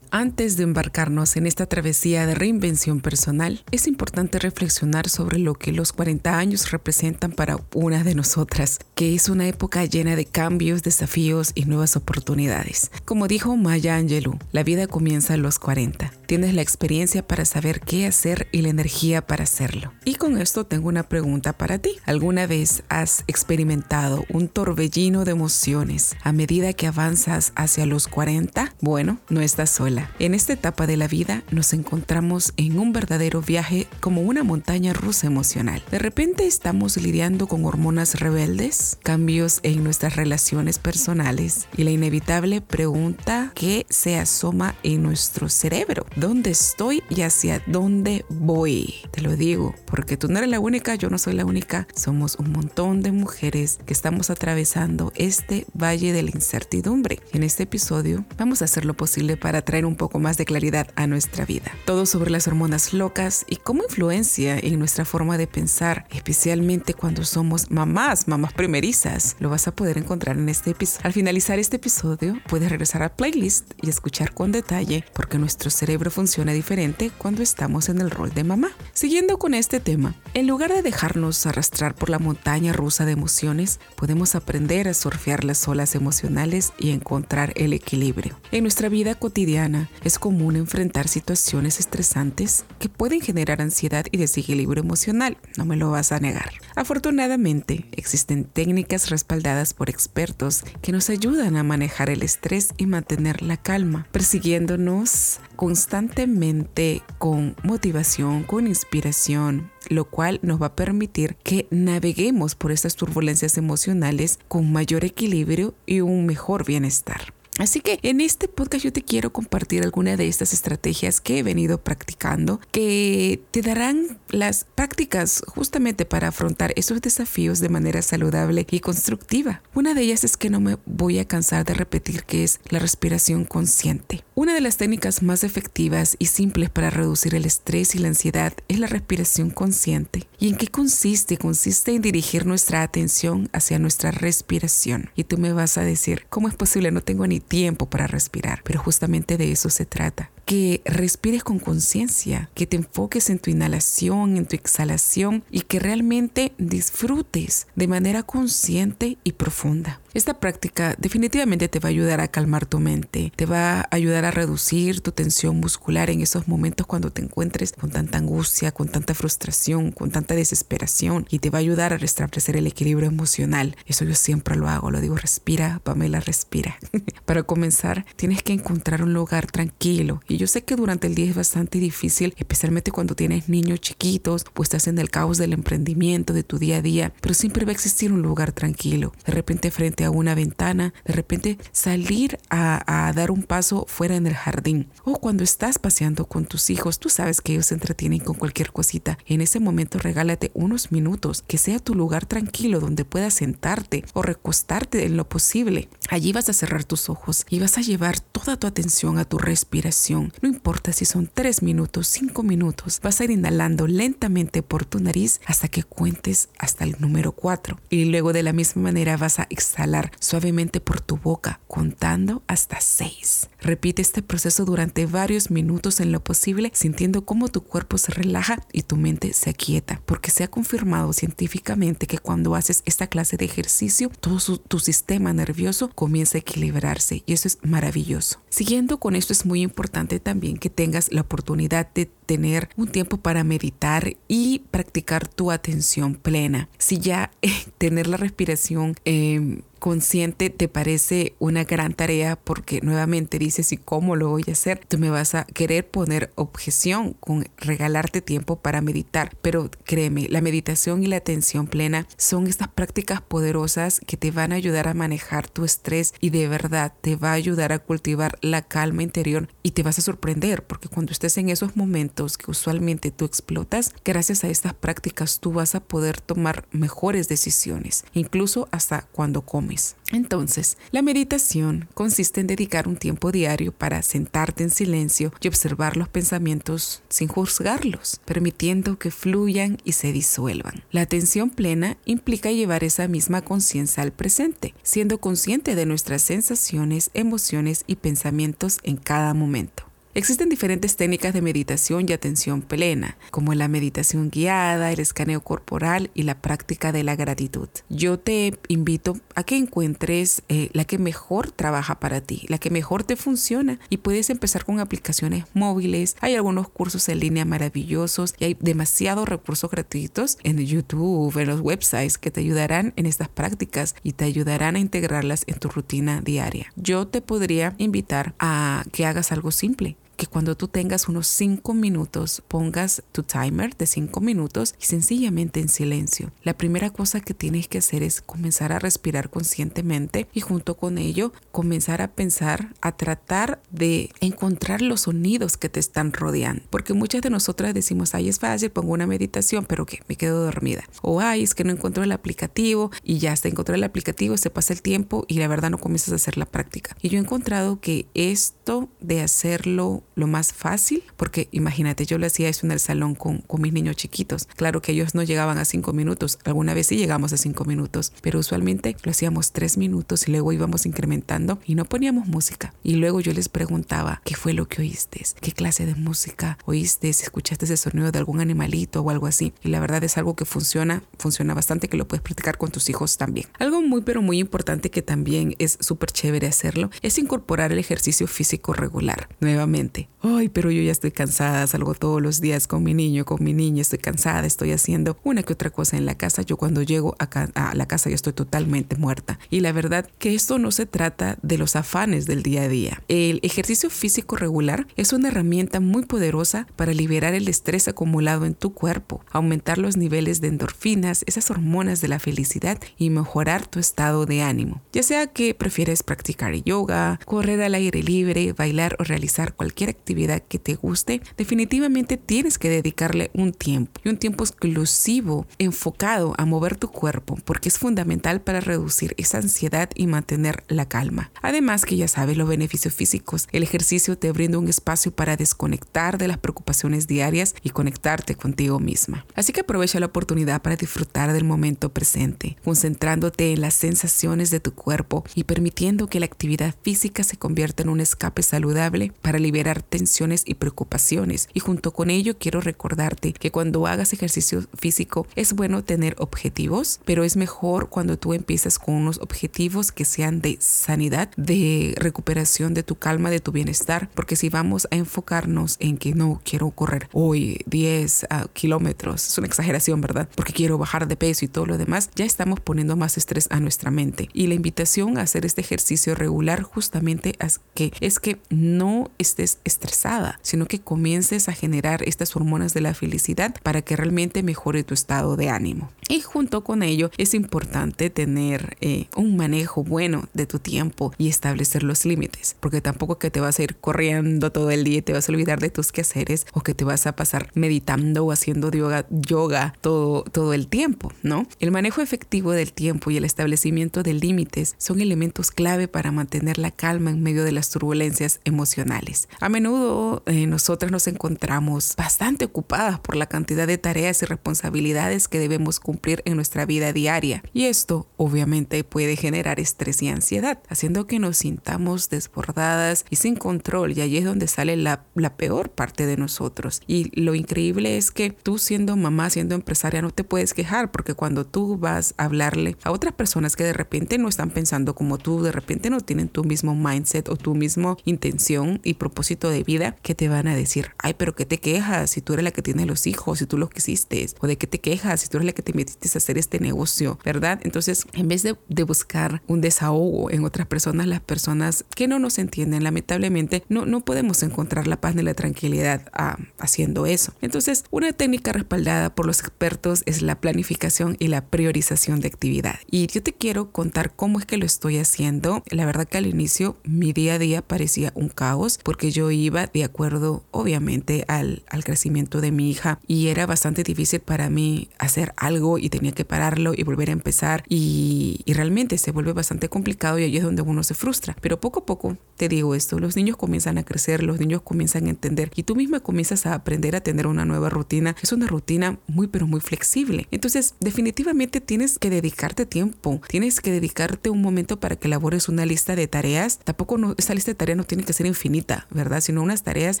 Antes 0.10 0.56
de 0.56 0.62
embarcarnos 0.62 1.36
en 1.36 1.46
esta 1.46 1.66
travesía 1.66 2.24
de 2.24 2.34
reinvención 2.34 3.00
personal, 3.00 3.62
es 3.70 3.86
importante 3.86 4.38
reflexionar 4.38 5.10
sobre 5.10 5.38
lo 5.38 5.52
que 5.52 5.70
los 5.70 5.92
40 5.92 6.38
años 6.38 6.70
representan 6.70 7.32
para 7.32 7.58
una 7.74 8.02
de 8.04 8.14
nosotras, 8.14 8.78
que 8.94 9.14
es 9.14 9.28
una 9.28 9.48
época 9.48 9.84
llena 9.84 10.16
de 10.16 10.24
cambios, 10.24 10.82
desafíos 10.82 11.52
y 11.54 11.66
nuevas 11.66 11.94
oportunidades. 11.94 12.90
Como 13.04 13.28
dijo 13.28 13.54
Maya 13.56 13.96
Angelou, 13.96 14.38
la 14.50 14.62
vida 14.62 14.86
comienza 14.86 15.34
a 15.34 15.36
los 15.36 15.58
40. 15.58 16.10
Tienes 16.26 16.54
la 16.54 16.62
experiencia 16.62 17.26
para 17.26 17.44
saber 17.44 17.80
qué 17.80 18.06
hacer 18.06 18.48
y 18.50 18.62
la 18.62 18.70
energía 18.70 19.26
para 19.26 19.44
hacerlo. 19.44 19.92
Y 20.06 20.14
con 20.14 20.38
esto 20.38 20.64
tengo 20.64 20.88
una 20.88 21.02
pregunta 21.02 21.52
para 21.52 21.78
ti. 21.78 21.96
¿Alguna 22.06 22.46
vez 22.46 22.82
has 22.88 23.24
experimentado 23.26 24.24
un 24.30 24.48
torbellino 24.48 25.26
de 25.26 25.32
emociones 25.32 26.16
a 26.22 26.32
medida 26.32 26.72
que 26.72 26.86
avanzas 26.86 27.52
hacia 27.56 27.84
los 27.84 28.08
40? 28.08 28.74
Bueno, 28.80 29.18
no 29.28 29.42
estás 29.42 29.70
sola 29.70 29.97
en 30.18 30.34
esta 30.34 30.52
etapa 30.52 30.86
de 30.86 30.96
la 30.96 31.08
vida 31.08 31.42
nos 31.50 31.72
encontramos 31.72 32.52
en 32.56 32.78
un 32.78 32.92
verdadero 32.92 33.40
viaje 33.40 33.86
como 34.00 34.22
una 34.22 34.44
montaña 34.44 34.92
rusa 34.92 35.26
emocional. 35.26 35.82
De 35.90 35.98
repente 35.98 36.46
estamos 36.46 36.96
lidiando 36.96 37.46
con 37.46 37.64
hormonas 37.64 38.20
rebeldes, 38.20 38.98
cambios 39.02 39.60
en 39.62 39.84
nuestras 39.84 40.16
relaciones 40.16 40.78
personales 40.78 41.68
y 41.76 41.84
la 41.84 41.90
inevitable 41.90 42.60
pregunta 42.60 43.52
que 43.54 43.86
se 43.88 44.18
asoma 44.18 44.74
en 44.82 45.02
nuestro 45.02 45.48
cerebro. 45.48 46.06
¿Dónde 46.16 46.50
estoy 46.50 47.02
y 47.08 47.22
hacia 47.22 47.62
dónde 47.66 48.24
voy? 48.28 48.94
Te 49.10 49.22
lo 49.22 49.36
digo, 49.36 49.74
porque 49.86 50.16
tú 50.16 50.28
no 50.28 50.38
eres 50.38 50.50
la 50.50 50.60
única, 50.60 50.94
yo 50.94 51.10
no 51.10 51.18
soy 51.18 51.34
la 51.34 51.44
única. 51.44 51.86
Somos 51.94 52.36
un 52.36 52.52
montón 52.52 53.02
de 53.02 53.12
mujeres 53.12 53.78
que 53.86 53.92
estamos 53.92 54.30
atravesando 54.30 55.12
este 55.14 55.66
valle 55.74 56.12
de 56.12 56.22
la 56.22 56.30
incertidumbre. 56.30 57.20
En 57.32 57.42
este 57.42 57.64
episodio 57.64 58.24
vamos 58.36 58.62
a 58.62 58.66
hacer 58.66 58.84
lo 58.84 58.94
posible 58.94 59.36
para 59.36 59.62
traer 59.62 59.86
un 59.88 59.96
poco 59.96 60.18
más 60.18 60.36
de 60.36 60.44
claridad 60.44 60.88
a 60.94 61.06
nuestra 61.06 61.44
vida. 61.44 61.72
Todo 61.84 62.06
sobre 62.06 62.30
las 62.30 62.46
hormonas 62.46 62.92
locas 62.92 63.44
y 63.48 63.56
cómo 63.56 63.82
influencia 63.82 64.58
en 64.58 64.78
nuestra 64.78 65.04
forma 65.04 65.38
de 65.38 65.46
pensar, 65.46 66.06
especialmente 66.10 66.94
cuando 66.94 67.24
somos 67.24 67.70
mamás, 67.70 68.28
mamás 68.28 68.52
primerizas. 68.52 69.36
Lo 69.40 69.50
vas 69.50 69.68
a 69.68 69.72
poder 69.72 69.98
encontrar 69.98 70.38
en 70.38 70.48
este 70.48 70.70
episodio. 70.70 71.00
Al 71.04 71.12
finalizar 71.12 71.58
este 71.58 71.76
episodio, 71.76 72.38
puedes 72.48 72.68
regresar 72.70 73.02
a 73.02 73.14
playlist 73.14 73.72
y 73.82 73.88
escuchar 73.88 74.34
con 74.34 74.52
detalle 74.52 75.04
porque 75.14 75.38
nuestro 75.38 75.70
cerebro 75.70 76.10
funciona 76.10 76.52
diferente 76.52 77.10
cuando 77.16 77.42
estamos 77.42 77.88
en 77.88 78.00
el 78.00 78.10
rol 78.10 78.32
de 78.34 78.44
mamá. 78.44 78.70
Siguiendo 78.92 79.38
con 79.38 79.54
este 79.54 79.80
tema, 79.80 80.14
en 80.34 80.46
lugar 80.46 80.72
de 80.72 80.82
dejarnos 80.82 81.46
arrastrar 81.46 81.94
por 81.94 82.10
la 82.10 82.18
montaña 82.18 82.72
rusa 82.72 83.04
de 83.04 83.12
emociones, 83.12 83.80
podemos 83.96 84.34
aprender 84.34 84.88
a 84.88 84.94
surfear 84.94 85.44
las 85.44 85.66
olas 85.68 85.94
emocionales 85.94 86.72
y 86.78 86.90
encontrar 86.90 87.52
el 87.56 87.72
equilibrio. 87.72 88.38
En 88.50 88.64
nuestra 88.64 88.88
vida 88.88 89.14
cotidiana, 89.14 89.77
es 90.02 90.18
común 90.18 90.56
enfrentar 90.56 91.08
situaciones 91.08 91.80
estresantes 91.80 92.64
que 92.78 92.88
pueden 92.88 93.20
generar 93.20 93.60
ansiedad 93.60 94.06
y 94.10 94.18
desequilibrio 94.18 94.82
emocional, 94.82 95.36
no 95.56 95.64
me 95.64 95.76
lo 95.76 95.90
vas 95.90 96.12
a 96.12 96.20
negar. 96.20 96.50
Afortunadamente, 96.76 97.86
existen 97.92 98.44
técnicas 98.44 99.10
respaldadas 99.10 99.74
por 99.74 99.90
expertos 99.90 100.64
que 100.80 100.92
nos 100.92 101.10
ayudan 101.10 101.56
a 101.56 101.62
manejar 101.62 102.10
el 102.10 102.22
estrés 102.22 102.72
y 102.76 102.86
mantener 102.86 103.42
la 103.42 103.56
calma, 103.56 104.06
persiguiéndonos 104.12 105.40
constantemente 105.56 107.02
con 107.18 107.56
motivación, 107.62 108.44
con 108.44 108.66
inspiración, 108.66 109.70
lo 109.88 110.04
cual 110.04 110.38
nos 110.42 110.62
va 110.62 110.66
a 110.66 110.76
permitir 110.76 111.36
que 111.42 111.66
naveguemos 111.70 112.54
por 112.54 112.72
estas 112.72 112.94
turbulencias 112.94 113.58
emocionales 113.58 114.38
con 114.48 114.72
mayor 114.72 115.04
equilibrio 115.04 115.74
y 115.86 116.00
un 116.00 116.26
mejor 116.26 116.64
bienestar. 116.64 117.34
Así 117.58 117.80
que 117.80 117.98
en 118.02 118.20
este 118.20 118.48
podcast 118.48 118.84
yo 118.84 118.92
te 118.92 119.02
quiero 119.02 119.32
compartir 119.32 119.82
algunas 119.82 120.16
de 120.16 120.28
estas 120.28 120.52
estrategias 120.52 121.20
que 121.20 121.38
he 121.38 121.42
venido 121.42 121.82
practicando 121.82 122.60
que 122.70 123.42
te 123.50 123.62
darán 123.62 124.18
las 124.30 124.64
prácticas 124.64 125.42
justamente 125.46 126.04
para 126.04 126.28
afrontar 126.28 126.72
esos 126.76 127.00
desafíos 127.00 127.58
de 127.58 127.68
manera 127.68 128.00
saludable 128.02 128.66
y 128.70 128.80
constructiva. 128.80 129.62
Una 129.74 129.94
de 129.94 130.02
ellas 130.02 130.24
es 130.24 130.36
que 130.36 130.50
no 130.50 130.60
me 130.60 130.78
voy 130.86 131.18
a 131.18 131.26
cansar 131.26 131.64
de 131.64 131.74
repetir 131.74 132.24
que 132.24 132.44
es 132.44 132.60
la 132.68 132.78
respiración 132.78 133.44
consciente. 133.44 134.24
Una 134.34 134.54
de 134.54 134.60
las 134.60 134.76
técnicas 134.76 135.22
más 135.22 135.42
efectivas 135.42 136.16
y 136.20 136.26
simples 136.26 136.70
para 136.70 136.90
reducir 136.90 137.34
el 137.34 137.44
estrés 137.44 137.94
y 137.94 137.98
la 137.98 138.08
ansiedad 138.08 138.52
es 138.68 138.78
la 138.78 138.86
respiración 138.86 139.50
consciente. 139.50 140.28
¿Y 140.38 140.48
en 140.48 140.56
qué 140.56 140.68
consiste? 140.68 141.38
Consiste 141.38 141.94
en 141.94 142.02
dirigir 142.02 142.46
nuestra 142.46 142.82
atención 142.82 143.48
hacia 143.52 143.80
nuestra 143.80 144.12
respiración. 144.12 145.10
Y 145.16 145.24
tú 145.24 145.38
me 145.38 145.52
vas 145.52 145.76
a 145.76 145.82
decir, 145.82 146.26
¿cómo 146.28 146.48
es 146.48 146.54
posible? 146.54 146.92
No 146.92 147.02
tengo 147.02 147.26
ni 147.26 147.40
tiempo 147.48 147.86
para 147.86 148.06
respirar. 148.06 148.60
Pero 148.64 148.80
justamente 148.80 149.36
de 149.36 149.50
eso 149.50 149.70
se 149.70 149.86
trata 149.86 150.30
que 150.48 150.80
respires 150.86 151.44
con 151.44 151.58
conciencia, 151.58 152.48
que 152.54 152.66
te 152.66 152.78
enfoques 152.78 153.28
en 153.28 153.38
tu 153.38 153.50
inhalación, 153.50 154.38
en 154.38 154.46
tu 154.46 154.56
exhalación 154.56 155.44
y 155.50 155.60
que 155.60 155.78
realmente 155.78 156.54
disfrutes 156.56 157.66
de 157.76 157.86
manera 157.86 158.22
consciente 158.22 159.18
y 159.24 159.32
profunda. 159.32 160.00
Esta 160.14 160.40
práctica 160.40 160.96
definitivamente 160.98 161.68
te 161.68 161.80
va 161.80 161.88
a 161.88 161.90
ayudar 161.90 162.22
a 162.22 162.28
calmar 162.28 162.64
tu 162.64 162.80
mente, 162.80 163.30
te 163.36 163.44
va 163.44 163.80
a 163.80 163.88
ayudar 163.90 164.24
a 164.24 164.30
reducir 164.30 165.02
tu 165.02 165.12
tensión 165.12 165.60
muscular 165.60 166.08
en 166.08 166.22
esos 166.22 166.48
momentos 166.48 166.86
cuando 166.86 167.10
te 167.10 167.20
encuentres 167.20 167.72
con 167.72 167.90
tanta 167.90 168.16
angustia, 168.16 168.72
con 168.72 168.88
tanta 168.88 169.12
frustración, 169.12 169.92
con 169.92 170.10
tanta 170.10 170.34
desesperación 170.34 171.26
y 171.28 171.40
te 171.40 171.50
va 171.50 171.58
a 171.58 171.60
ayudar 171.60 171.92
a 171.92 171.98
restablecer 171.98 172.56
el 172.56 172.66
equilibrio 172.66 173.06
emocional. 173.06 173.76
Eso 173.84 174.06
yo 174.06 174.14
siempre 174.14 174.56
lo 174.56 174.70
hago, 174.70 174.90
lo 174.90 175.02
digo, 175.02 175.14
respira, 175.14 175.82
Pamela, 175.84 176.20
respira. 176.20 176.78
Para 177.26 177.42
comenzar, 177.42 178.06
tienes 178.16 178.42
que 178.42 178.54
encontrar 178.54 179.02
un 179.02 179.12
lugar 179.12 179.50
tranquilo 179.50 180.22
y 180.26 180.37
yo 180.38 180.46
sé 180.46 180.62
que 180.62 180.76
durante 180.76 181.08
el 181.08 181.16
día 181.16 181.28
es 181.28 181.34
bastante 181.34 181.80
difícil, 181.80 182.32
especialmente 182.38 182.92
cuando 182.92 183.16
tienes 183.16 183.48
niños 183.48 183.80
chiquitos 183.80 184.46
o 184.56 184.62
estás 184.62 184.86
en 184.86 184.98
el 184.98 185.10
caos 185.10 185.36
del 185.36 185.52
emprendimiento, 185.52 186.32
de 186.32 186.44
tu 186.44 186.58
día 186.58 186.76
a 186.76 186.82
día, 186.82 187.12
pero 187.20 187.34
siempre 187.34 187.64
va 187.64 187.72
a 187.72 187.74
existir 187.74 188.12
un 188.12 188.22
lugar 188.22 188.52
tranquilo. 188.52 189.12
De 189.26 189.32
repente 189.32 189.72
frente 189.72 190.04
a 190.04 190.10
una 190.10 190.36
ventana, 190.36 190.94
de 191.04 191.12
repente 191.12 191.58
salir 191.72 192.38
a, 192.50 193.12
dar 193.16 193.32
un 193.32 193.42
paso 193.42 193.84
fuera 193.88 194.14
en 194.14 194.26
el 194.26 194.34
jardín 194.34 194.88
o 195.02 195.18
cuando 195.18 195.42
estás 195.42 195.78
paseando 195.78 196.26
con 196.26 196.46
tus 196.46 196.70
hijos, 196.70 197.00
tú 197.00 197.08
sabes 197.08 197.40
que 197.40 197.52
ellos 197.52 197.66
se 197.66 197.74
entretienen 197.74 198.20
con 198.20 198.36
cualquier 198.36 198.70
cosita. 198.70 199.18
En 199.26 199.40
ese 199.40 199.58
momento 199.58 199.98
regálate 199.98 200.52
unos 200.54 200.92
minutos, 200.92 201.42
que 201.48 201.58
sea 201.58 201.80
tu 201.80 201.96
lugar 201.96 202.26
tranquilo 202.26 202.78
donde 202.78 203.04
puedas 203.04 203.34
sentarte 203.34 204.04
o 204.12 204.22
recostarte 204.22 205.04
en 205.04 205.16
lo 205.16 205.28
posible. 205.28 205.88
Allí 206.10 206.32
vas 206.32 206.48
a 206.48 206.52
cerrar 206.52 206.84
tus 206.84 207.08
ojos 207.08 207.44
y 207.50 207.58
vas 207.58 207.76
a 207.76 207.80
llevar 207.80 208.20
toda 208.20 208.56
tu 208.56 208.68
atención 208.68 209.18
a 209.18 209.24
tu 209.24 209.38
respiración. 209.38 210.27
No 210.42 210.48
importa 210.48 210.92
si 210.92 211.04
son 211.04 211.30
tres 211.32 211.62
minutos, 211.62 212.06
cinco 212.06 212.42
minutos, 212.42 213.00
vas 213.02 213.20
a 213.20 213.24
ir 213.24 213.30
inhalando 213.30 213.86
lentamente 213.86 214.62
por 214.62 214.84
tu 214.84 215.00
nariz 215.00 215.40
hasta 215.46 215.68
que 215.68 215.82
cuentes 215.82 216.48
hasta 216.58 216.84
el 216.84 216.96
número 216.98 217.32
cuatro 217.32 217.78
y 217.90 218.06
luego 218.06 218.32
de 218.32 218.42
la 218.42 218.52
misma 218.52 218.82
manera 218.82 219.16
vas 219.16 219.38
a 219.38 219.46
exhalar 219.50 220.12
suavemente 220.20 220.80
por 220.80 221.00
tu 221.00 221.16
boca, 221.16 221.60
contando 221.68 222.42
hasta 222.46 222.80
seis. 222.80 223.48
Repite 223.60 224.02
este 224.02 224.22
proceso 224.22 224.64
durante 224.64 225.06
varios 225.06 225.50
minutos 225.50 226.00
en 226.00 226.12
lo 226.12 226.22
posible, 226.22 226.70
sintiendo 226.74 227.24
cómo 227.24 227.48
tu 227.48 227.62
cuerpo 227.62 227.98
se 227.98 228.12
relaja 228.12 228.62
y 228.72 228.82
tu 228.82 228.96
mente 228.96 229.32
se 229.32 229.50
aquieta, 229.50 230.00
porque 230.06 230.30
se 230.30 230.44
ha 230.44 230.48
confirmado 230.48 231.12
científicamente 231.12 232.06
que 232.06 232.18
cuando 232.18 232.54
haces 232.54 232.82
esta 232.84 233.08
clase 233.08 233.36
de 233.36 233.44
ejercicio, 233.44 234.10
todo 234.20 234.58
tu 234.58 234.78
sistema 234.78 235.32
nervioso 235.32 235.90
comienza 235.94 236.38
a 236.38 236.40
equilibrarse 236.40 237.22
y 237.26 237.32
eso 237.32 237.48
es 237.48 237.58
maravilloso. 237.62 238.40
Siguiendo 238.48 238.98
con 238.98 239.16
esto 239.16 239.32
es 239.32 239.44
muy 239.44 239.62
importante 239.62 240.17
también 240.20 240.58
que 240.58 240.70
tengas 240.70 241.12
la 241.12 241.22
oportunidad 241.22 241.88
de 241.94 242.06
tener 242.06 242.68
un 242.76 242.88
tiempo 242.88 243.16
para 243.18 243.44
meditar 243.44 244.14
y 244.28 244.60
practicar 244.70 245.28
tu 245.28 245.50
atención 245.50 246.14
plena. 246.14 246.68
Si 246.78 246.98
ya 246.98 247.30
eh, 247.42 247.50
tener 247.78 248.06
la 248.06 248.16
respiración 248.16 248.96
eh, 249.04 249.62
consciente 249.78 250.50
te 250.50 250.68
parece 250.68 251.34
una 251.38 251.64
gran 251.64 251.94
tarea 251.94 252.36
porque 252.36 252.80
nuevamente 252.80 253.38
dices, 253.38 253.72
¿y 253.72 253.76
cómo 253.76 254.16
lo 254.16 254.28
voy 254.30 254.44
a 254.48 254.52
hacer? 254.52 254.80
Tú 254.86 254.98
me 254.98 255.10
vas 255.10 255.34
a 255.34 255.44
querer 255.44 255.88
poner 255.88 256.30
objeción 256.34 257.14
con 257.14 257.46
regalarte 257.56 258.20
tiempo 258.20 258.56
para 258.56 258.80
meditar, 258.80 259.36
pero 259.42 259.70
créeme, 259.84 260.28
la 260.28 260.40
meditación 260.40 261.02
y 261.02 261.06
la 261.06 261.16
atención 261.16 261.66
plena 261.66 262.06
son 262.16 262.46
estas 262.46 262.68
prácticas 262.68 263.20
poderosas 263.20 264.00
que 264.06 264.16
te 264.16 264.30
van 264.30 264.52
a 264.52 264.56
ayudar 264.56 264.88
a 264.88 264.94
manejar 264.94 265.48
tu 265.48 265.64
estrés 265.64 266.14
y 266.20 266.30
de 266.30 266.48
verdad 266.48 266.92
te 267.00 267.16
va 267.16 267.30
a 267.30 267.34
ayudar 267.34 267.72
a 267.72 267.78
cultivar 267.78 268.38
la 268.40 268.62
calma 268.62 269.02
interior 269.02 269.48
y 269.62 269.72
te 269.72 269.82
vas 269.82 269.98
a 269.98 270.02
sorprender 270.02 270.66
porque 270.66 270.88
cuando 270.88 271.12
estés 271.12 271.38
en 271.38 271.48
esos 271.48 271.76
momentos 271.76 272.38
que 272.38 272.50
usualmente 272.50 273.10
tú 273.10 273.24
explotas, 273.24 273.94
gracias 274.04 274.44
a 274.44 274.48
estas 274.48 274.74
prácticas 274.74 275.40
tú 275.40 275.52
vas 275.52 275.74
a 275.74 275.80
poder 275.80 276.20
tomar 276.20 276.66
mejores 276.70 277.28
decisiones, 277.28 278.04
incluso 278.12 278.68
hasta 278.72 279.02
cuando 279.12 279.42
comes 279.42 279.67
entonces, 280.10 280.78
la 280.90 281.02
meditación 281.02 281.88
consiste 281.94 282.40
en 282.40 282.46
dedicar 282.46 282.88
un 282.88 282.96
tiempo 282.96 283.30
diario 283.30 283.72
para 283.72 284.02
sentarte 284.02 284.62
en 284.64 284.70
silencio 284.70 285.32
y 285.40 285.48
observar 285.48 285.96
los 285.96 286.08
pensamientos 286.08 287.02
sin 287.08 287.28
juzgarlos, 287.28 288.20
permitiendo 288.24 288.98
que 288.98 289.10
fluyan 289.10 289.78
y 289.84 289.92
se 289.92 290.12
disuelvan. 290.12 290.84
La 290.90 291.02
atención 291.02 291.50
plena 291.50 291.98
implica 292.06 292.50
llevar 292.50 292.84
esa 292.84 293.06
misma 293.08 293.42
conciencia 293.42 294.02
al 294.02 294.12
presente, 294.12 294.74
siendo 294.82 295.18
consciente 295.18 295.74
de 295.74 295.86
nuestras 295.86 296.22
sensaciones, 296.22 297.10
emociones 297.12 297.84
y 297.86 297.96
pensamientos 297.96 298.78
en 298.82 298.96
cada 298.96 299.34
momento. 299.34 299.87
Existen 300.14 300.48
diferentes 300.48 300.96
técnicas 300.96 301.34
de 301.34 301.42
meditación 301.42 302.06
y 302.08 302.12
atención 302.12 302.62
plena, 302.62 303.18
como 303.30 303.54
la 303.54 303.68
meditación 303.68 304.30
guiada, 304.30 304.90
el 304.90 305.00
escaneo 305.00 305.42
corporal 305.42 306.10
y 306.14 306.22
la 306.22 306.40
práctica 306.40 306.92
de 306.92 307.04
la 307.04 307.14
gratitud. 307.14 307.68
Yo 307.90 308.18
te 308.18 308.58
invito 308.68 309.20
a 309.34 309.44
que 309.44 309.56
encuentres 309.56 310.42
eh, 310.48 310.70
la 310.72 310.86
que 310.86 310.98
mejor 310.98 311.52
trabaja 311.52 312.00
para 312.00 312.22
ti, 312.22 312.46
la 312.48 312.58
que 312.58 312.70
mejor 312.70 313.04
te 313.04 313.16
funciona 313.16 313.78
y 313.90 313.98
puedes 313.98 314.30
empezar 314.30 314.64
con 314.64 314.80
aplicaciones 314.80 315.44
móviles. 315.52 316.16
Hay 316.20 316.34
algunos 316.34 316.68
cursos 316.68 317.08
en 317.10 317.20
línea 317.20 317.44
maravillosos 317.44 318.34
y 318.38 318.46
hay 318.46 318.56
demasiados 318.58 319.28
recursos 319.28 319.70
gratuitos 319.70 320.38
en 320.42 320.58
YouTube, 320.58 321.36
en 321.36 321.48
los 321.48 321.60
websites 321.60 322.18
que 322.18 322.30
te 322.30 322.40
ayudarán 322.40 322.92
en 322.96 323.06
estas 323.06 323.28
prácticas 323.28 323.94
y 324.02 324.14
te 324.14 324.24
ayudarán 324.24 324.74
a 324.74 324.80
integrarlas 324.80 325.44
en 325.46 325.58
tu 325.58 325.68
rutina 325.68 326.22
diaria. 326.22 326.72
Yo 326.76 327.06
te 327.06 327.20
podría 327.20 327.74
invitar 327.78 328.34
a 328.38 328.84
que 328.90 329.06
hagas 329.06 329.32
algo 329.32 329.50
simple 329.50 329.96
que 330.18 330.26
cuando 330.26 330.56
tú 330.56 330.66
tengas 330.66 331.08
unos 331.08 331.28
5 331.28 331.72
minutos 331.74 332.42
pongas 332.48 333.02
tu 333.12 333.22
timer 333.22 333.76
de 333.76 333.86
5 333.86 334.20
minutos 334.20 334.74
y 334.80 334.84
sencillamente 334.84 335.60
en 335.60 335.68
silencio. 335.68 336.32
La 336.42 336.58
primera 336.58 336.90
cosa 336.90 337.20
que 337.20 337.34
tienes 337.34 337.68
que 337.68 337.78
hacer 337.78 338.02
es 338.02 338.20
comenzar 338.20 338.72
a 338.72 338.80
respirar 338.80 339.30
conscientemente 339.30 340.28
y 340.34 340.40
junto 340.40 340.76
con 340.76 340.98
ello 340.98 341.32
comenzar 341.52 342.02
a 342.02 342.08
pensar, 342.08 342.74
a 342.80 342.92
tratar 342.92 343.62
de 343.70 344.10
encontrar 344.20 344.82
los 344.82 345.02
sonidos 345.02 345.56
que 345.56 345.68
te 345.68 345.78
están 345.78 346.12
rodeando. 346.12 346.64
Porque 346.68 346.94
muchas 346.94 347.22
de 347.22 347.30
nosotras 347.30 347.72
decimos, 347.72 348.14
ay, 348.14 348.28
es 348.28 348.40
fácil, 348.40 348.70
pongo 348.70 348.94
una 348.94 349.06
meditación, 349.06 349.66
pero 349.66 349.86
que 349.86 350.02
me 350.08 350.16
quedo 350.16 350.44
dormida. 350.44 350.82
O 351.00 351.20
ay, 351.20 351.44
es 351.44 351.54
que 351.54 351.62
no 351.62 351.70
encuentro 351.70 352.02
el 352.02 352.10
aplicativo 352.10 352.90
y 353.04 353.18
ya 353.18 353.32
hasta 353.32 353.46
encontré 353.46 353.76
el 353.76 353.84
aplicativo, 353.84 354.36
se 354.36 354.50
pasa 354.50 354.72
el 354.72 354.82
tiempo 354.82 355.24
y 355.28 355.38
la 355.38 355.46
verdad 355.46 355.70
no 355.70 355.78
comienzas 355.78 356.12
a 356.12 356.16
hacer 356.16 356.38
la 356.38 356.46
práctica. 356.46 356.96
Y 357.00 357.08
yo 357.08 357.18
he 357.18 357.22
encontrado 357.22 357.80
que 357.80 358.06
esto 358.14 358.88
de 359.00 359.20
hacerlo 359.20 360.02
lo 360.18 360.26
más 360.26 360.52
fácil, 360.52 361.02
porque 361.16 361.48
imagínate, 361.52 362.06
yo 362.06 362.18
lo 362.18 362.26
hacía 362.26 362.48
eso 362.48 362.66
en 362.66 362.72
el 362.72 362.80
salón 362.80 363.14
con, 363.14 363.38
con 363.38 363.62
mis 363.62 363.72
niños 363.72 363.96
chiquitos. 363.96 364.48
Claro 364.56 364.82
que 364.82 364.92
ellos 364.92 365.14
no 365.14 365.22
llegaban 365.22 365.58
a 365.58 365.64
cinco 365.64 365.92
minutos, 365.92 366.38
alguna 366.44 366.74
vez 366.74 366.88
sí 366.88 366.96
llegamos 366.96 367.32
a 367.32 367.36
cinco 367.36 367.64
minutos, 367.64 368.12
pero 368.22 368.38
usualmente 368.38 368.96
lo 369.02 369.10
hacíamos 369.10 369.52
tres 369.52 369.76
minutos 369.76 370.28
y 370.28 370.32
luego 370.32 370.52
íbamos 370.52 370.86
incrementando 370.86 371.58
y 371.66 371.74
no 371.74 371.84
poníamos 371.84 372.26
música. 372.26 372.74
Y 372.82 372.96
luego 372.96 373.20
yo 373.20 373.32
les 373.32 373.48
preguntaba, 373.48 374.22
¿qué 374.24 374.34
fue 374.34 374.52
lo 374.52 374.68
que 374.68 374.82
oíste? 374.82 375.24
¿Qué 375.40 375.52
clase 375.52 375.86
de 375.86 375.94
música 375.94 376.58
oíste? 376.64 377.08
¿Escuchaste 377.08 377.64
ese 377.64 377.76
sonido 377.76 378.12
de 378.12 378.18
algún 378.18 378.40
animalito 378.40 379.00
o 379.00 379.10
algo 379.10 379.26
así? 379.26 379.52
Y 379.62 379.68
la 379.68 379.80
verdad 379.80 380.04
es 380.04 380.18
algo 380.18 380.36
que 380.36 380.44
funciona, 380.44 381.02
funciona 381.18 381.54
bastante, 381.54 381.88
que 381.88 381.96
lo 381.96 382.06
puedes 382.06 382.22
practicar 382.22 382.58
con 382.58 382.70
tus 382.70 382.88
hijos 382.88 383.16
también. 383.16 383.46
Algo 383.58 383.82
muy, 383.82 384.02
pero 384.02 384.22
muy 384.22 384.38
importante 384.38 384.90
que 384.90 385.02
también 385.02 385.54
es 385.58 385.78
súper 385.80 386.10
chévere 386.10 386.46
hacerlo 386.46 386.90
es 387.02 387.18
incorporar 387.18 387.72
el 387.72 387.78
ejercicio 387.78 388.26
físico 388.26 388.72
regular. 388.72 389.28
Nuevamente, 389.40 390.07
ay, 390.22 390.48
pero 390.48 390.70
yo 390.70 390.82
ya 390.82 390.92
estoy 390.92 391.10
cansada, 391.10 391.66
salgo 391.66 391.94
todos 391.94 392.20
los 392.20 392.40
días 392.40 392.66
con 392.66 392.82
mi 392.82 392.94
niño, 392.94 393.24
con 393.24 393.42
mi 393.42 393.52
niña, 393.52 393.82
estoy 393.82 393.98
cansada, 393.98 394.46
estoy 394.46 394.72
haciendo 394.72 395.18
una 395.24 395.42
que 395.42 395.52
otra 395.52 395.70
cosa 395.70 395.96
en 395.96 396.06
la 396.06 396.16
casa. 396.16 396.42
Yo 396.42 396.56
cuando 396.56 396.82
llego 396.82 397.16
a, 397.18 397.74
la 397.74 397.86
casa 397.86 398.10
ya 398.10 398.14
estoy 398.14 398.32
totalmente 398.32 398.96
muerta. 398.96 399.38
Y 399.50 399.60
la 399.60 399.72
verdad 399.72 400.08
que 400.18 400.34
esto 400.34 400.58
no 400.58 400.70
se 400.70 400.86
trata 400.86 401.38
de 401.42 401.58
los 401.58 401.76
afanes 401.76 402.26
del 402.26 402.42
día 402.42 402.62
a 402.62 402.68
día. 402.68 403.02
El 403.08 403.40
ejercicio 403.42 403.90
físico 403.90 404.36
regular 404.36 404.86
es 404.96 405.12
una 405.12 405.28
herramienta 405.28 405.80
muy 405.80 406.04
poderosa 406.04 406.66
para 406.76 406.92
liberar 406.92 407.34
el 407.34 407.48
estrés 407.48 407.88
acumulado 407.88 408.44
en 408.44 408.54
tu 408.54 408.72
cuerpo, 408.72 409.24
aumentar 409.30 409.78
los 409.78 409.96
niveles 409.96 410.40
de 410.40 410.48
endorfinas, 410.48 411.24
esas 411.26 411.50
hormonas 411.50 412.00
de 412.00 412.08
la 412.08 412.18
felicidad 412.18 412.78
y 412.96 413.10
mejorar 413.10 413.66
tu 413.66 413.78
estado 413.78 414.26
de 414.26 414.42
ánimo. 414.42 414.82
Ya 414.92 415.02
sea 415.02 415.28
que 415.28 415.54
prefieres 415.54 416.02
practicar 416.02 416.54
yoga, 416.54 417.20
correr 417.24 417.60
al 417.62 417.74
aire 417.74 418.02
libre, 418.02 418.52
bailar 418.52 418.96
o 418.98 419.04
realizar 419.04 419.54
cualquier 419.54 419.96
actividad 419.98 420.42
que 420.42 420.58
te 420.58 420.74
guste, 420.74 421.20
definitivamente 421.36 422.16
tienes 422.16 422.58
que 422.58 422.70
dedicarle 422.70 423.30
un 423.34 423.52
tiempo 423.52 424.00
y 424.04 424.08
un 424.08 424.16
tiempo 424.16 424.44
exclusivo 424.44 425.46
enfocado 425.58 426.34
a 426.38 426.44
mover 426.44 426.76
tu 426.76 426.88
cuerpo 426.90 427.36
porque 427.44 427.68
es 427.68 427.78
fundamental 427.78 428.40
para 428.40 428.60
reducir 428.60 429.14
esa 429.16 429.38
ansiedad 429.38 429.90
y 429.94 430.06
mantener 430.06 430.64
la 430.68 430.88
calma. 430.88 431.30
Además 431.42 431.84
que 431.84 431.96
ya 431.96 432.08
sabes 432.08 432.36
los 432.36 432.48
beneficios 432.48 432.94
físicos, 432.94 433.48
el 433.52 433.62
ejercicio 433.62 434.16
te 434.16 434.32
brinda 434.32 434.58
un 434.58 434.68
espacio 434.68 435.12
para 435.12 435.36
desconectar 435.36 436.18
de 436.18 436.28
las 436.28 436.38
preocupaciones 436.38 437.06
diarias 437.06 437.54
y 437.62 437.70
conectarte 437.70 438.34
contigo 438.34 438.78
misma. 438.80 439.26
Así 439.34 439.52
que 439.52 439.60
aprovecha 439.60 440.00
la 440.00 440.06
oportunidad 440.06 440.62
para 440.62 440.76
disfrutar 440.76 441.32
del 441.32 441.44
momento 441.44 441.92
presente, 441.92 442.56
concentrándote 442.64 443.52
en 443.52 443.60
las 443.60 443.74
sensaciones 443.74 444.50
de 444.50 444.60
tu 444.60 444.72
cuerpo 444.72 445.24
y 445.34 445.44
permitiendo 445.44 446.06
que 446.06 446.20
la 446.20 446.26
actividad 446.26 446.74
física 446.82 447.24
se 447.24 447.36
convierta 447.36 447.82
en 447.82 447.88
un 447.88 448.00
escape 448.00 448.42
saludable 448.42 449.12
para 449.22 449.38
liberar 449.38 449.77
aliviar 449.78 449.82
tensiones 449.82 450.42
y 450.46 450.54
preocupaciones. 450.54 451.48
Y 451.54 451.60
junto 451.60 451.92
con 451.92 452.10
ello 452.10 452.36
quiero 452.38 452.60
recordarte 452.60 453.32
que 453.32 453.50
cuando 453.50 453.86
hagas 453.86 454.12
ejercicio 454.12 454.64
físico 454.76 455.26
es 455.36 455.52
bueno 455.52 455.84
tener 455.84 456.14
objetivos, 456.18 457.00
pero 457.04 457.24
es 457.24 457.36
mejor 457.36 457.88
cuando 457.88 458.18
tú 458.18 458.34
empiezas 458.34 458.78
con 458.78 458.94
unos 458.94 459.18
objetivos 459.18 459.92
que 459.92 460.04
sean 460.04 460.40
de 460.40 460.56
sanidad, 460.60 461.30
de 461.36 461.94
recuperación 461.96 462.74
de 462.74 462.82
tu 462.82 462.96
calma, 462.96 463.30
de 463.30 463.40
tu 463.40 463.52
bienestar, 463.52 464.10
porque 464.14 464.36
si 464.36 464.48
vamos 464.48 464.88
a 464.90 464.96
enfocarnos 464.96 465.76
en 465.80 465.96
que 465.96 466.14
no 466.14 466.40
quiero 466.44 466.70
correr 466.70 467.08
hoy 467.12 467.62
10 467.66 468.26
ah, 468.30 468.46
kilómetros, 468.52 469.26
es 469.26 469.38
una 469.38 469.46
exageración, 469.46 470.00
¿verdad? 470.00 470.28
Porque 470.34 470.52
quiero 470.52 470.78
bajar 470.78 471.06
de 471.06 471.16
peso 471.16 471.44
y 471.44 471.48
todo 471.48 471.66
lo 471.66 471.78
demás, 471.78 472.10
ya 472.14 472.24
estamos 472.24 472.60
poniendo 472.60 472.96
más 472.96 473.16
estrés 473.16 473.48
a 473.50 473.60
nuestra 473.60 473.90
mente. 473.90 474.28
Y 474.32 474.46
la 474.46 474.54
invitación 474.54 475.18
a 475.18 475.22
hacer 475.22 475.44
este 475.44 475.60
ejercicio 475.60 476.14
regular 476.14 476.62
justamente 476.62 477.34
es 477.40 477.60
que, 477.74 477.92
es 478.00 478.18
que 478.18 478.38
no 478.50 479.10
estés 479.18 479.58
estresada, 479.68 480.40
sino 480.42 480.66
que 480.66 480.80
comiences 480.80 481.48
a 481.48 481.52
generar 481.52 482.02
estas 482.02 482.34
hormonas 482.34 482.74
de 482.74 482.80
la 482.80 482.94
felicidad 482.94 483.54
para 483.62 483.82
que 483.82 483.96
realmente 483.96 484.42
mejore 484.42 484.82
tu 484.82 484.94
estado 484.94 485.36
de 485.36 485.50
ánimo. 485.50 485.90
Y 486.08 486.20
junto 486.20 486.64
con 486.64 486.82
ello 486.82 487.10
es 487.18 487.34
importante 487.34 488.10
tener 488.10 488.76
eh, 488.80 489.06
un 489.14 489.36
manejo 489.36 489.84
bueno 489.84 490.28
de 490.32 490.46
tu 490.46 490.58
tiempo 490.58 491.12
y 491.18 491.28
establecer 491.28 491.82
los 491.82 492.04
límites, 492.04 492.56
porque 492.60 492.80
tampoco 492.80 493.18
que 493.18 493.30
te 493.30 493.40
vas 493.40 493.58
a 493.58 493.62
ir 493.62 493.76
corriendo 493.76 494.50
todo 494.50 494.70
el 494.70 494.84
día 494.84 494.98
y 494.98 495.02
te 495.02 495.12
vas 495.12 495.28
a 495.28 495.32
olvidar 495.32 495.60
de 495.60 495.70
tus 495.70 495.92
quehaceres 495.92 496.46
o 496.52 496.62
que 496.62 496.74
te 496.74 496.84
vas 496.84 497.06
a 497.06 497.14
pasar 497.14 497.50
meditando 497.54 498.24
o 498.24 498.32
haciendo 498.32 498.70
yoga, 498.70 499.06
yoga 499.10 499.74
todo, 499.80 500.22
todo 500.22 500.54
el 500.54 500.68
tiempo, 500.68 501.12
¿no? 501.22 501.46
El 501.60 501.70
manejo 501.70 502.00
efectivo 502.00 502.52
del 502.52 502.72
tiempo 502.72 503.10
y 503.10 503.18
el 503.18 503.24
establecimiento 503.24 504.02
de 504.02 504.14
límites 504.14 504.74
son 504.78 505.00
elementos 505.00 505.50
clave 505.50 505.88
para 505.88 506.10
mantener 506.10 506.58
la 506.58 506.70
calma 506.70 507.10
en 507.10 507.22
medio 507.22 507.44
de 507.44 507.52
las 507.52 507.70
turbulencias 507.70 508.40
emocionales. 508.44 509.28
A 509.40 509.48
menudo 509.58 510.22
eh, 510.26 510.46
nosotras 510.46 510.92
nos 510.92 511.08
encontramos 511.08 511.94
bastante 511.96 512.44
ocupadas 512.44 513.00
por 513.00 513.16
la 513.16 513.26
cantidad 513.26 513.66
de 513.66 513.76
tareas 513.76 514.22
y 514.22 514.26
responsabilidades 514.26 515.26
que 515.26 515.40
debemos 515.40 515.80
cumplir 515.80 516.22
en 516.26 516.36
nuestra 516.36 516.64
vida 516.64 516.92
diaria 516.92 517.42
y 517.52 517.64
esto 517.64 518.06
obviamente 518.16 518.84
puede 518.84 519.16
generar 519.16 519.58
estrés 519.58 520.00
y 520.00 520.08
ansiedad, 520.10 520.60
haciendo 520.68 521.08
que 521.08 521.18
nos 521.18 521.38
sintamos 521.38 522.08
desbordadas 522.08 523.04
y 523.10 523.16
sin 523.16 523.34
control 523.34 523.98
y 523.98 524.00
allí 524.00 524.18
es 524.18 524.24
donde 524.24 524.46
sale 524.46 524.76
la, 524.76 525.04
la 525.16 525.36
peor 525.36 525.70
parte 525.70 526.06
de 526.06 526.16
nosotros. 526.16 526.80
Y 526.86 527.10
lo 527.20 527.34
increíble 527.34 527.96
es 527.96 528.12
que 528.12 528.30
tú 528.30 528.58
siendo 528.58 528.94
mamá, 528.96 529.28
siendo 529.28 529.56
empresaria, 529.56 530.02
no 530.02 530.12
te 530.12 530.22
puedes 530.22 530.54
quejar 530.54 530.92
porque 530.92 531.14
cuando 531.14 531.44
tú 531.44 531.76
vas 531.76 532.14
a 532.16 532.24
hablarle 532.26 532.76
a 532.84 532.92
otras 532.92 533.14
personas 533.14 533.56
que 533.56 533.64
de 533.64 533.72
repente 533.72 534.18
no 534.18 534.28
están 534.28 534.50
pensando 534.50 534.94
como 534.94 535.18
tú, 535.18 535.42
de 535.42 535.50
repente 535.50 535.90
no 535.90 536.00
tienen 536.00 536.28
tu 536.28 536.44
mismo 536.44 536.76
mindset 536.76 537.28
o 537.28 537.36
tu 537.36 537.56
mismo 537.56 537.96
intención 538.04 538.80
y 538.84 538.94
propósito 538.94 539.47
de 539.50 539.62
vida, 539.62 539.96
que 540.02 540.14
te 540.14 540.28
van 540.28 540.48
a 540.48 540.56
decir, 540.56 540.90
ay, 540.98 541.14
pero 541.14 541.34
¿qué 541.34 541.46
te 541.46 541.58
quejas 541.58 542.10
si 542.10 542.20
tú 542.20 542.34
eres 542.34 542.44
la 542.44 542.50
que 542.50 542.62
tiene 542.62 542.86
los 542.86 543.06
hijos, 543.06 543.38
si 543.38 543.46
tú 543.46 543.58
los 543.58 543.70
quisiste? 543.70 544.28
¿O 544.40 544.46
de 544.46 544.56
qué 544.56 544.66
te 544.66 544.80
quejas 544.80 545.20
si 545.20 545.28
tú 545.28 545.36
eres 545.38 545.46
la 545.46 545.52
que 545.52 545.62
te 545.62 545.72
metiste 545.72 546.08
a 546.12 546.18
hacer 546.18 546.38
este 546.38 546.60
negocio, 546.60 547.18
verdad? 547.24 547.60
Entonces, 547.62 548.06
en 548.12 548.28
vez 548.28 548.42
de, 548.42 548.56
de 548.68 548.82
buscar 548.82 549.42
un 549.46 549.60
desahogo 549.60 550.30
en 550.30 550.44
otras 550.44 550.66
personas, 550.66 551.06
las 551.06 551.20
personas 551.20 551.84
que 551.94 552.08
no 552.08 552.18
nos 552.18 552.38
entienden, 552.38 552.84
lamentablemente, 552.84 553.62
no, 553.68 553.86
no 553.86 554.00
podemos 554.00 554.42
encontrar 554.42 554.86
la 554.86 555.00
paz 555.00 555.14
ni 555.14 555.22
la 555.22 555.34
tranquilidad 555.34 556.08
ah, 556.12 556.38
haciendo 556.58 557.06
eso. 557.06 557.32
Entonces, 557.40 557.84
una 557.90 558.12
técnica 558.12 558.52
respaldada 558.52 559.14
por 559.14 559.26
los 559.26 559.40
expertos 559.40 560.02
es 560.06 560.22
la 560.22 560.40
planificación 560.40 561.16
y 561.18 561.28
la 561.28 561.44
priorización 561.44 562.20
de 562.20 562.28
actividad. 562.28 562.78
Y 562.90 563.06
yo 563.06 563.22
te 563.22 563.32
quiero 563.32 563.70
contar 563.72 564.14
cómo 564.14 564.38
es 564.38 564.46
que 564.46 564.56
lo 564.56 564.66
estoy 564.66 564.98
haciendo. 564.98 565.62
La 565.70 565.86
verdad 565.86 566.06
que 566.06 566.18
al 566.18 566.26
inicio 566.26 566.76
mi 566.84 567.12
día 567.12 567.34
a 567.34 567.38
día 567.38 567.62
parecía 567.62 568.12
un 568.14 568.28
caos 568.28 568.78
porque 568.82 569.10
yo 569.10 569.30
iba 569.38 569.66
de 569.66 569.84
acuerdo 569.84 570.44
obviamente 570.50 571.24
al, 571.28 571.62
al 571.68 571.84
crecimiento 571.84 572.40
de 572.40 572.52
mi 572.52 572.70
hija 572.70 573.00
y 573.06 573.28
era 573.28 573.46
bastante 573.46 573.82
difícil 573.82 574.20
para 574.20 574.50
mí 574.50 574.88
hacer 574.98 575.32
algo 575.36 575.78
y 575.78 575.90
tenía 575.90 576.12
que 576.12 576.24
pararlo 576.24 576.72
y 576.74 576.82
volver 576.82 577.10
a 577.10 577.12
empezar 577.12 577.64
y, 577.68 578.40
y 578.44 578.52
realmente 578.52 578.98
se 578.98 579.10
vuelve 579.10 579.32
bastante 579.32 579.68
complicado 579.68 580.18
y 580.18 580.24
ahí 580.24 580.36
es 580.36 580.42
donde 580.42 580.62
uno 580.62 580.82
se 580.82 580.94
frustra. 580.94 581.36
Pero 581.40 581.60
poco 581.60 581.80
a 581.80 581.86
poco 581.86 582.16
te 582.36 582.48
digo 582.48 582.74
esto, 582.74 582.98
los 582.98 583.16
niños 583.16 583.36
comienzan 583.36 583.78
a 583.78 583.82
crecer, 583.82 584.22
los 584.22 584.38
niños 584.38 584.62
comienzan 584.62 585.06
a 585.06 585.10
entender 585.10 585.50
y 585.54 585.64
tú 585.64 585.74
misma 585.74 586.00
comienzas 586.00 586.46
a 586.46 586.54
aprender 586.54 586.96
a 586.96 587.00
tener 587.00 587.26
una 587.26 587.44
nueva 587.44 587.68
rutina. 587.68 588.14
Es 588.22 588.32
una 588.32 588.46
rutina 588.46 588.98
muy 589.06 589.26
pero 589.26 589.46
muy 589.46 589.60
flexible. 589.60 590.28
Entonces 590.30 590.74
definitivamente 590.80 591.60
tienes 591.60 591.98
que 591.98 592.10
dedicarte 592.10 592.66
tiempo, 592.66 593.20
tienes 593.28 593.60
que 593.60 593.70
dedicarte 593.70 594.30
un 594.30 594.42
momento 594.42 594.80
para 594.80 594.96
que 594.96 595.08
elabores 595.08 595.48
una 595.48 595.66
lista 595.66 595.96
de 595.96 596.06
tareas. 596.06 596.58
Tampoco 596.58 596.98
no, 596.98 597.14
esa 597.18 597.34
lista 597.34 597.50
de 597.50 597.56
tareas 597.56 597.76
no 597.76 597.84
tiene 597.84 598.04
que 598.04 598.12
ser 598.12 598.26
infinita, 598.26 598.86
¿verdad? 598.90 599.20
Sino 599.28 599.42
unas 599.42 599.62
tareas 599.62 600.00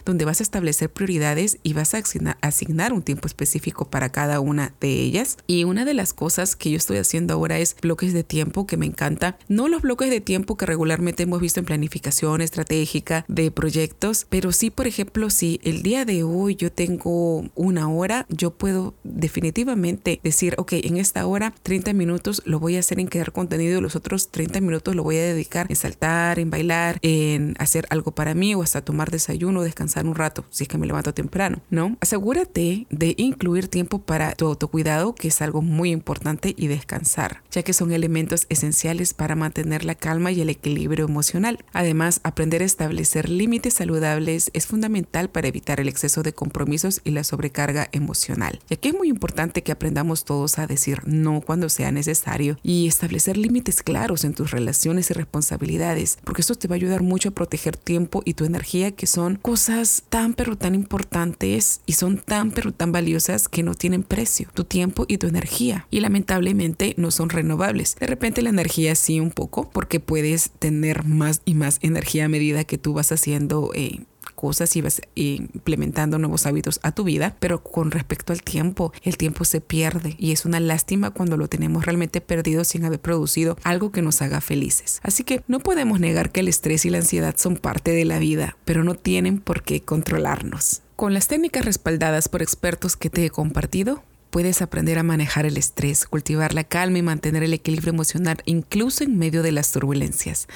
donde 0.06 0.24
vas 0.24 0.40
a 0.40 0.42
establecer 0.42 0.88
prioridades 0.90 1.58
y 1.62 1.74
vas 1.74 1.92
a 1.92 1.98
asignar, 2.40 2.94
un 2.94 3.02
tiempo 3.02 3.26
específico 3.26 3.84
para 3.84 4.08
cada 4.08 4.40
una 4.40 4.72
de 4.80 4.88
ellas. 5.02 5.36
Y 5.46 5.64
una 5.64 5.84
de 5.84 5.92
las 5.92 6.14
cosas 6.14 6.56
que 6.56 6.70
yo 6.70 6.78
estoy 6.78 6.96
haciendo 6.96 7.34
ahora 7.34 7.58
es 7.58 7.76
bloques 7.78 8.14
de 8.14 8.24
tiempo 8.24 8.66
que 8.66 8.78
me 8.78 8.86
encanta. 8.86 9.36
No 9.46 9.68
los 9.68 9.82
bloques 9.82 10.08
de 10.08 10.22
tiempo 10.22 10.56
que 10.56 10.64
regularmente 10.64 11.24
hemos 11.24 11.42
visto 11.42 11.60
en 11.60 11.66
planificación 11.66 12.40
estratégica 12.40 13.26
de 13.28 13.50
proyectos, 13.50 14.26
pero 14.30 14.50
sí, 14.50 14.70
por 14.70 14.86
ejemplo, 14.86 15.28
si 15.28 15.60
el 15.62 15.82
día 15.82 16.06
de 16.06 16.22
hoy 16.22 16.54
yo 16.54 16.72
tengo 16.72 17.50
una 17.54 17.86
hora, 17.90 18.24
yo 18.30 18.52
puedo 18.52 18.94
definitivamente 19.04 20.20
decir, 20.24 20.54
ok, 20.56 20.72
en 20.72 20.96
esta 20.96 21.26
hora 21.26 21.52
30 21.64 21.92
minutos 21.92 22.40
lo 22.46 22.60
voy 22.60 22.76
a 22.76 22.80
hacer 22.80 22.98
en 22.98 23.08
crear 23.08 23.32
contenido, 23.32 23.82
los 23.82 23.94
otros 23.94 24.30
30 24.30 24.62
minutos 24.62 24.94
lo 24.94 25.02
voy 25.02 25.18
a 25.18 25.22
dedicar 25.22 25.66
en 25.68 25.76
saltar, 25.76 26.38
en 26.38 26.48
bailar, 26.48 26.98
en 27.02 27.56
hacer 27.58 27.86
algo 27.90 28.12
para 28.12 28.32
mí 28.32 28.54
o 28.54 28.62
hasta 28.62 28.80
tomar 28.80 29.17
desayuno, 29.18 29.62
descansar 29.62 30.06
un 30.06 30.14
rato, 30.14 30.44
si 30.50 30.64
es 30.64 30.68
que 30.68 30.78
me 30.78 30.86
levanto 30.86 31.12
temprano, 31.12 31.60
¿no? 31.70 31.96
Asegúrate 32.00 32.86
de 32.90 33.14
incluir 33.18 33.68
tiempo 33.68 34.00
para 34.00 34.32
tu 34.32 34.46
autocuidado, 34.46 35.14
que 35.14 35.28
es 35.28 35.42
algo 35.42 35.62
muy 35.62 35.90
importante, 35.90 36.54
y 36.56 36.66
descansar, 36.68 37.42
ya 37.50 37.62
que 37.62 37.72
son 37.72 37.92
elementos 37.92 38.46
esenciales 38.48 39.14
para 39.14 39.34
mantener 39.34 39.84
la 39.84 39.94
calma 39.94 40.32
y 40.32 40.40
el 40.40 40.50
equilibrio 40.50 41.04
emocional. 41.04 41.64
Además, 41.72 42.20
aprender 42.22 42.62
a 42.62 42.66
establecer 42.66 43.28
límites 43.28 43.74
saludables 43.74 44.50
es 44.54 44.66
fundamental 44.66 45.30
para 45.30 45.48
evitar 45.48 45.80
el 45.80 45.88
exceso 45.88 46.22
de 46.22 46.32
compromisos 46.32 47.00
y 47.04 47.10
la 47.10 47.24
sobrecarga 47.24 47.88
emocional, 47.92 48.60
ya 48.68 48.76
que 48.76 48.90
es 48.90 48.94
muy 48.94 49.08
importante 49.08 49.62
que 49.62 49.72
aprendamos 49.72 50.24
todos 50.24 50.58
a 50.58 50.66
decir 50.66 51.02
no 51.06 51.40
cuando 51.40 51.68
sea 51.68 51.90
necesario 51.90 52.58
y 52.62 52.86
establecer 52.86 53.36
límites 53.36 53.82
claros 53.82 54.24
en 54.24 54.34
tus 54.34 54.50
relaciones 54.50 55.10
y 55.10 55.14
responsabilidades, 55.14 56.18
porque 56.24 56.42
esto 56.42 56.54
te 56.54 56.68
va 56.68 56.74
a 56.74 56.76
ayudar 56.76 57.02
mucho 57.02 57.30
a 57.30 57.32
proteger 57.32 57.76
tiempo 57.76 58.22
y 58.24 58.34
tu 58.34 58.44
energía, 58.44 58.92
que 58.92 59.06
son 59.08 59.36
cosas 59.36 60.02
tan 60.08 60.34
pero 60.34 60.56
tan 60.56 60.74
importantes 60.74 61.80
y 61.86 61.94
son 61.94 62.18
tan 62.18 62.50
pero 62.50 62.72
tan 62.72 62.92
valiosas 62.92 63.48
que 63.48 63.62
no 63.62 63.74
tienen 63.74 64.02
precio, 64.02 64.48
tu 64.54 64.64
tiempo 64.64 65.04
y 65.08 65.18
tu 65.18 65.26
energía. 65.26 65.86
Y 65.90 66.00
lamentablemente 66.00 66.94
no 66.96 67.10
son 67.10 67.30
renovables. 67.30 67.96
De 67.98 68.06
repente 68.06 68.42
la 68.42 68.50
energía 68.50 68.94
sí 68.94 69.20
un 69.20 69.30
poco, 69.30 69.70
porque 69.70 70.00
puedes 70.00 70.50
tener 70.58 71.04
más 71.04 71.42
y 71.44 71.54
más 71.54 71.78
energía 71.82 72.26
a 72.26 72.28
medida 72.28 72.64
que 72.64 72.78
tú 72.78 72.92
vas 72.92 73.10
haciendo 73.12 73.70
eh, 73.74 74.00
cosas 74.38 74.76
y 74.76 74.82
vas 74.82 75.02
implementando 75.16 76.16
nuevos 76.16 76.46
hábitos 76.46 76.78
a 76.84 76.92
tu 76.92 77.02
vida, 77.02 77.34
pero 77.40 77.64
con 77.64 77.90
respecto 77.90 78.32
al 78.32 78.42
tiempo, 78.42 78.92
el 79.02 79.16
tiempo 79.16 79.44
se 79.44 79.60
pierde 79.60 80.14
y 80.16 80.30
es 80.30 80.44
una 80.44 80.60
lástima 80.60 81.10
cuando 81.10 81.36
lo 81.36 81.48
tenemos 81.48 81.84
realmente 81.84 82.20
perdido 82.20 82.62
sin 82.62 82.84
haber 82.84 83.00
producido 83.00 83.56
algo 83.64 83.90
que 83.90 84.00
nos 84.00 84.22
haga 84.22 84.40
felices. 84.40 85.00
Así 85.02 85.24
que 85.24 85.42
no 85.48 85.58
podemos 85.58 85.98
negar 85.98 86.30
que 86.30 86.38
el 86.38 86.46
estrés 86.46 86.84
y 86.84 86.90
la 86.90 86.98
ansiedad 86.98 87.34
son 87.36 87.56
parte 87.56 87.90
de 87.90 88.04
la 88.04 88.20
vida, 88.20 88.56
pero 88.64 88.84
no 88.84 88.94
tienen 88.94 89.40
por 89.40 89.64
qué 89.64 89.82
controlarnos. 89.82 90.82
Con 90.94 91.14
las 91.14 91.26
técnicas 91.26 91.64
respaldadas 91.64 92.28
por 92.28 92.40
expertos 92.40 92.96
que 92.96 93.10
te 93.10 93.24
he 93.24 93.30
compartido, 93.30 94.04
puedes 94.30 94.62
aprender 94.62 94.98
a 94.98 95.02
manejar 95.02 95.46
el 95.46 95.56
estrés, 95.56 96.06
cultivar 96.06 96.54
la 96.54 96.64
calma 96.64 96.98
y 96.98 97.02
mantener 97.02 97.42
el 97.42 97.54
equilibrio 97.54 97.92
emocional 97.92 98.38
incluso 98.44 99.04
en 99.04 99.18
medio 99.18 99.42
de 99.42 99.52
las 99.52 99.72
turbulencias. 99.72 100.46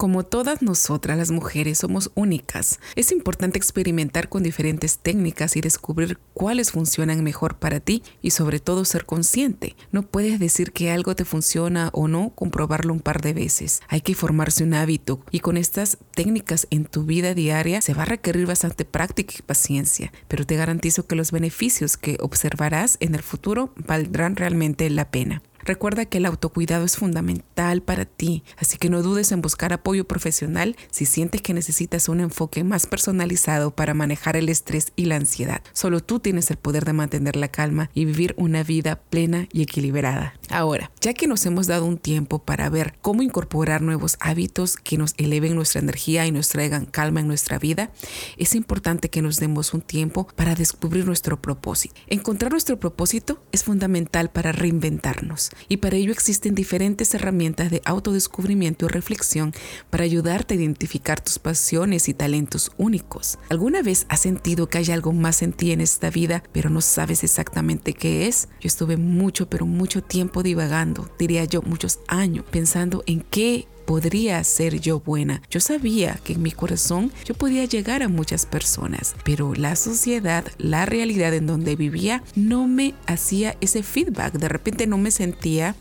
Como 0.00 0.24
todas 0.24 0.62
nosotras 0.62 1.18
las 1.18 1.30
mujeres 1.30 1.76
somos 1.76 2.10
únicas, 2.14 2.80
es 2.96 3.12
importante 3.12 3.58
experimentar 3.58 4.30
con 4.30 4.42
diferentes 4.42 4.96
técnicas 4.96 5.56
y 5.56 5.60
descubrir 5.60 6.16
cuáles 6.32 6.70
funcionan 6.70 7.22
mejor 7.22 7.58
para 7.58 7.80
ti 7.80 8.02
y 8.22 8.30
sobre 8.30 8.60
todo 8.60 8.86
ser 8.86 9.04
consciente. 9.04 9.76
No 9.92 10.00
puedes 10.00 10.40
decir 10.40 10.72
que 10.72 10.90
algo 10.90 11.14
te 11.14 11.26
funciona 11.26 11.90
o 11.92 12.08
no, 12.08 12.30
comprobarlo 12.34 12.94
un 12.94 13.00
par 13.00 13.20
de 13.20 13.34
veces. 13.34 13.82
Hay 13.88 14.00
que 14.00 14.14
formarse 14.14 14.64
un 14.64 14.72
hábito 14.72 15.20
y 15.30 15.40
con 15.40 15.58
estas 15.58 15.98
técnicas 16.14 16.66
en 16.70 16.86
tu 16.86 17.04
vida 17.04 17.34
diaria 17.34 17.82
se 17.82 17.92
va 17.92 18.04
a 18.04 18.06
requerir 18.06 18.46
bastante 18.46 18.86
práctica 18.86 19.34
y 19.38 19.42
paciencia, 19.42 20.14
pero 20.28 20.46
te 20.46 20.56
garantizo 20.56 21.06
que 21.06 21.14
los 21.14 21.30
beneficios 21.30 21.98
que 21.98 22.16
observarás 22.20 22.96
en 23.00 23.14
el 23.14 23.22
futuro 23.22 23.74
valdrán 23.76 24.36
realmente 24.36 24.88
la 24.88 25.10
pena. 25.10 25.42
Recuerda 25.64 26.06
que 26.06 26.18
el 26.18 26.26
autocuidado 26.26 26.84
es 26.84 26.96
fundamental 26.96 27.82
para 27.82 28.04
ti, 28.04 28.42
así 28.56 28.78
que 28.78 28.90
no 28.90 29.02
dudes 29.02 29.32
en 29.32 29.42
buscar 29.42 29.72
apoyo 29.72 30.06
profesional 30.06 30.76
si 30.90 31.04
sientes 31.06 31.42
que 31.42 31.54
necesitas 31.54 32.08
un 32.08 32.20
enfoque 32.20 32.64
más 32.64 32.86
personalizado 32.86 33.70
para 33.70 33.94
manejar 33.94 34.36
el 34.36 34.48
estrés 34.48 34.92
y 34.96 35.04
la 35.04 35.16
ansiedad. 35.16 35.62
Solo 35.72 36.00
tú 36.00 36.20
tienes 36.20 36.50
el 36.50 36.56
poder 36.56 36.84
de 36.84 36.92
mantener 36.92 37.36
la 37.36 37.48
calma 37.48 37.90
y 37.94 38.04
vivir 38.04 38.34
una 38.38 38.62
vida 38.62 38.96
plena 38.96 39.48
y 39.52 39.62
equilibrada. 39.62 40.34
Ahora, 40.48 40.90
ya 41.00 41.14
que 41.14 41.26
nos 41.26 41.44
hemos 41.46 41.66
dado 41.66 41.84
un 41.84 41.98
tiempo 41.98 42.40
para 42.40 42.68
ver 42.70 42.94
cómo 43.00 43.22
incorporar 43.22 43.82
nuevos 43.82 44.16
hábitos 44.20 44.76
que 44.76 44.98
nos 44.98 45.14
eleven 45.18 45.54
nuestra 45.54 45.80
energía 45.80 46.26
y 46.26 46.32
nos 46.32 46.48
traigan 46.48 46.86
calma 46.86 47.20
en 47.20 47.28
nuestra 47.28 47.58
vida, 47.58 47.90
es 48.36 48.54
importante 48.54 49.10
que 49.10 49.22
nos 49.22 49.38
demos 49.38 49.74
un 49.74 49.82
tiempo 49.82 50.26
para 50.34 50.54
descubrir 50.54 51.06
nuestro 51.06 51.40
propósito. 51.40 51.94
Encontrar 52.06 52.52
nuestro 52.52 52.80
propósito 52.80 53.42
es 53.52 53.64
fundamental 53.64 54.30
para 54.30 54.52
reinventarnos 54.52 55.49
y 55.68 55.78
para 55.78 55.96
ello 55.96 56.12
existen 56.12 56.54
diferentes 56.54 57.14
herramientas 57.14 57.70
de 57.70 57.82
autodescubrimiento 57.84 58.86
y 58.86 58.88
reflexión 58.88 59.52
para 59.90 60.04
ayudarte 60.04 60.54
a 60.54 60.56
identificar 60.56 61.20
tus 61.20 61.38
pasiones 61.38 62.08
y 62.08 62.14
talentos 62.14 62.72
únicos. 62.76 63.38
¿Alguna 63.48 63.82
vez 63.82 64.06
has 64.08 64.20
sentido 64.20 64.68
que 64.68 64.78
hay 64.78 64.90
algo 64.90 65.12
más 65.12 65.42
en 65.42 65.52
ti 65.52 65.72
en 65.72 65.80
esta 65.80 66.10
vida, 66.10 66.42
pero 66.52 66.70
no 66.70 66.80
sabes 66.80 67.24
exactamente 67.24 67.92
qué 67.92 68.26
es? 68.26 68.48
Yo 68.60 68.66
estuve 68.66 68.96
mucho, 68.96 69.48
pero 69.48 69.66
mucho 69.66 70.02
tiempo 70.02 70.42
divagando, 70.42 71.10
diría 71.18 71.44
yo 71.44 71.62
muchos 71.62 72.00
años, 72.08 72.44
pensando 72.50 73.02
en 73.06 73.20
qué 73.20 73.66
podría 73.90 74.44
ser 74.44 74.78
yo 74.78 75.00
buena. 75.00 75.42
Yo 75.50 75.58
sabía 75.58 76.20
que 76.22 76.34
en 76.34 76.42
mi 76.42 76.52
corazón 76.52 77.10
yo 77.24 77.34
podía 77.34 77.64
llegar 77.64 78.04
a 78.04 78.08
muchas 78.08 78.46
personas, 78.46 79.16
pero 79.24 79.52
la 79.52 79.74
sociedad, 79.74 80.44
la 80.58 80.86
realidad 80.86 81.34
en 81.34 81.48
donde 81.48 81.74
vivía, 81.74 82.22
no 82.36 82.68
me 82.68 82.94
hacía 83.08 83.56
ese 83.60 83.82
feedback. 83.82 84.34
De 84.34 84.48
repente 84.48 84.86
no 84.86 84.96
me 84.96 85.10
sentía 85.10 85.74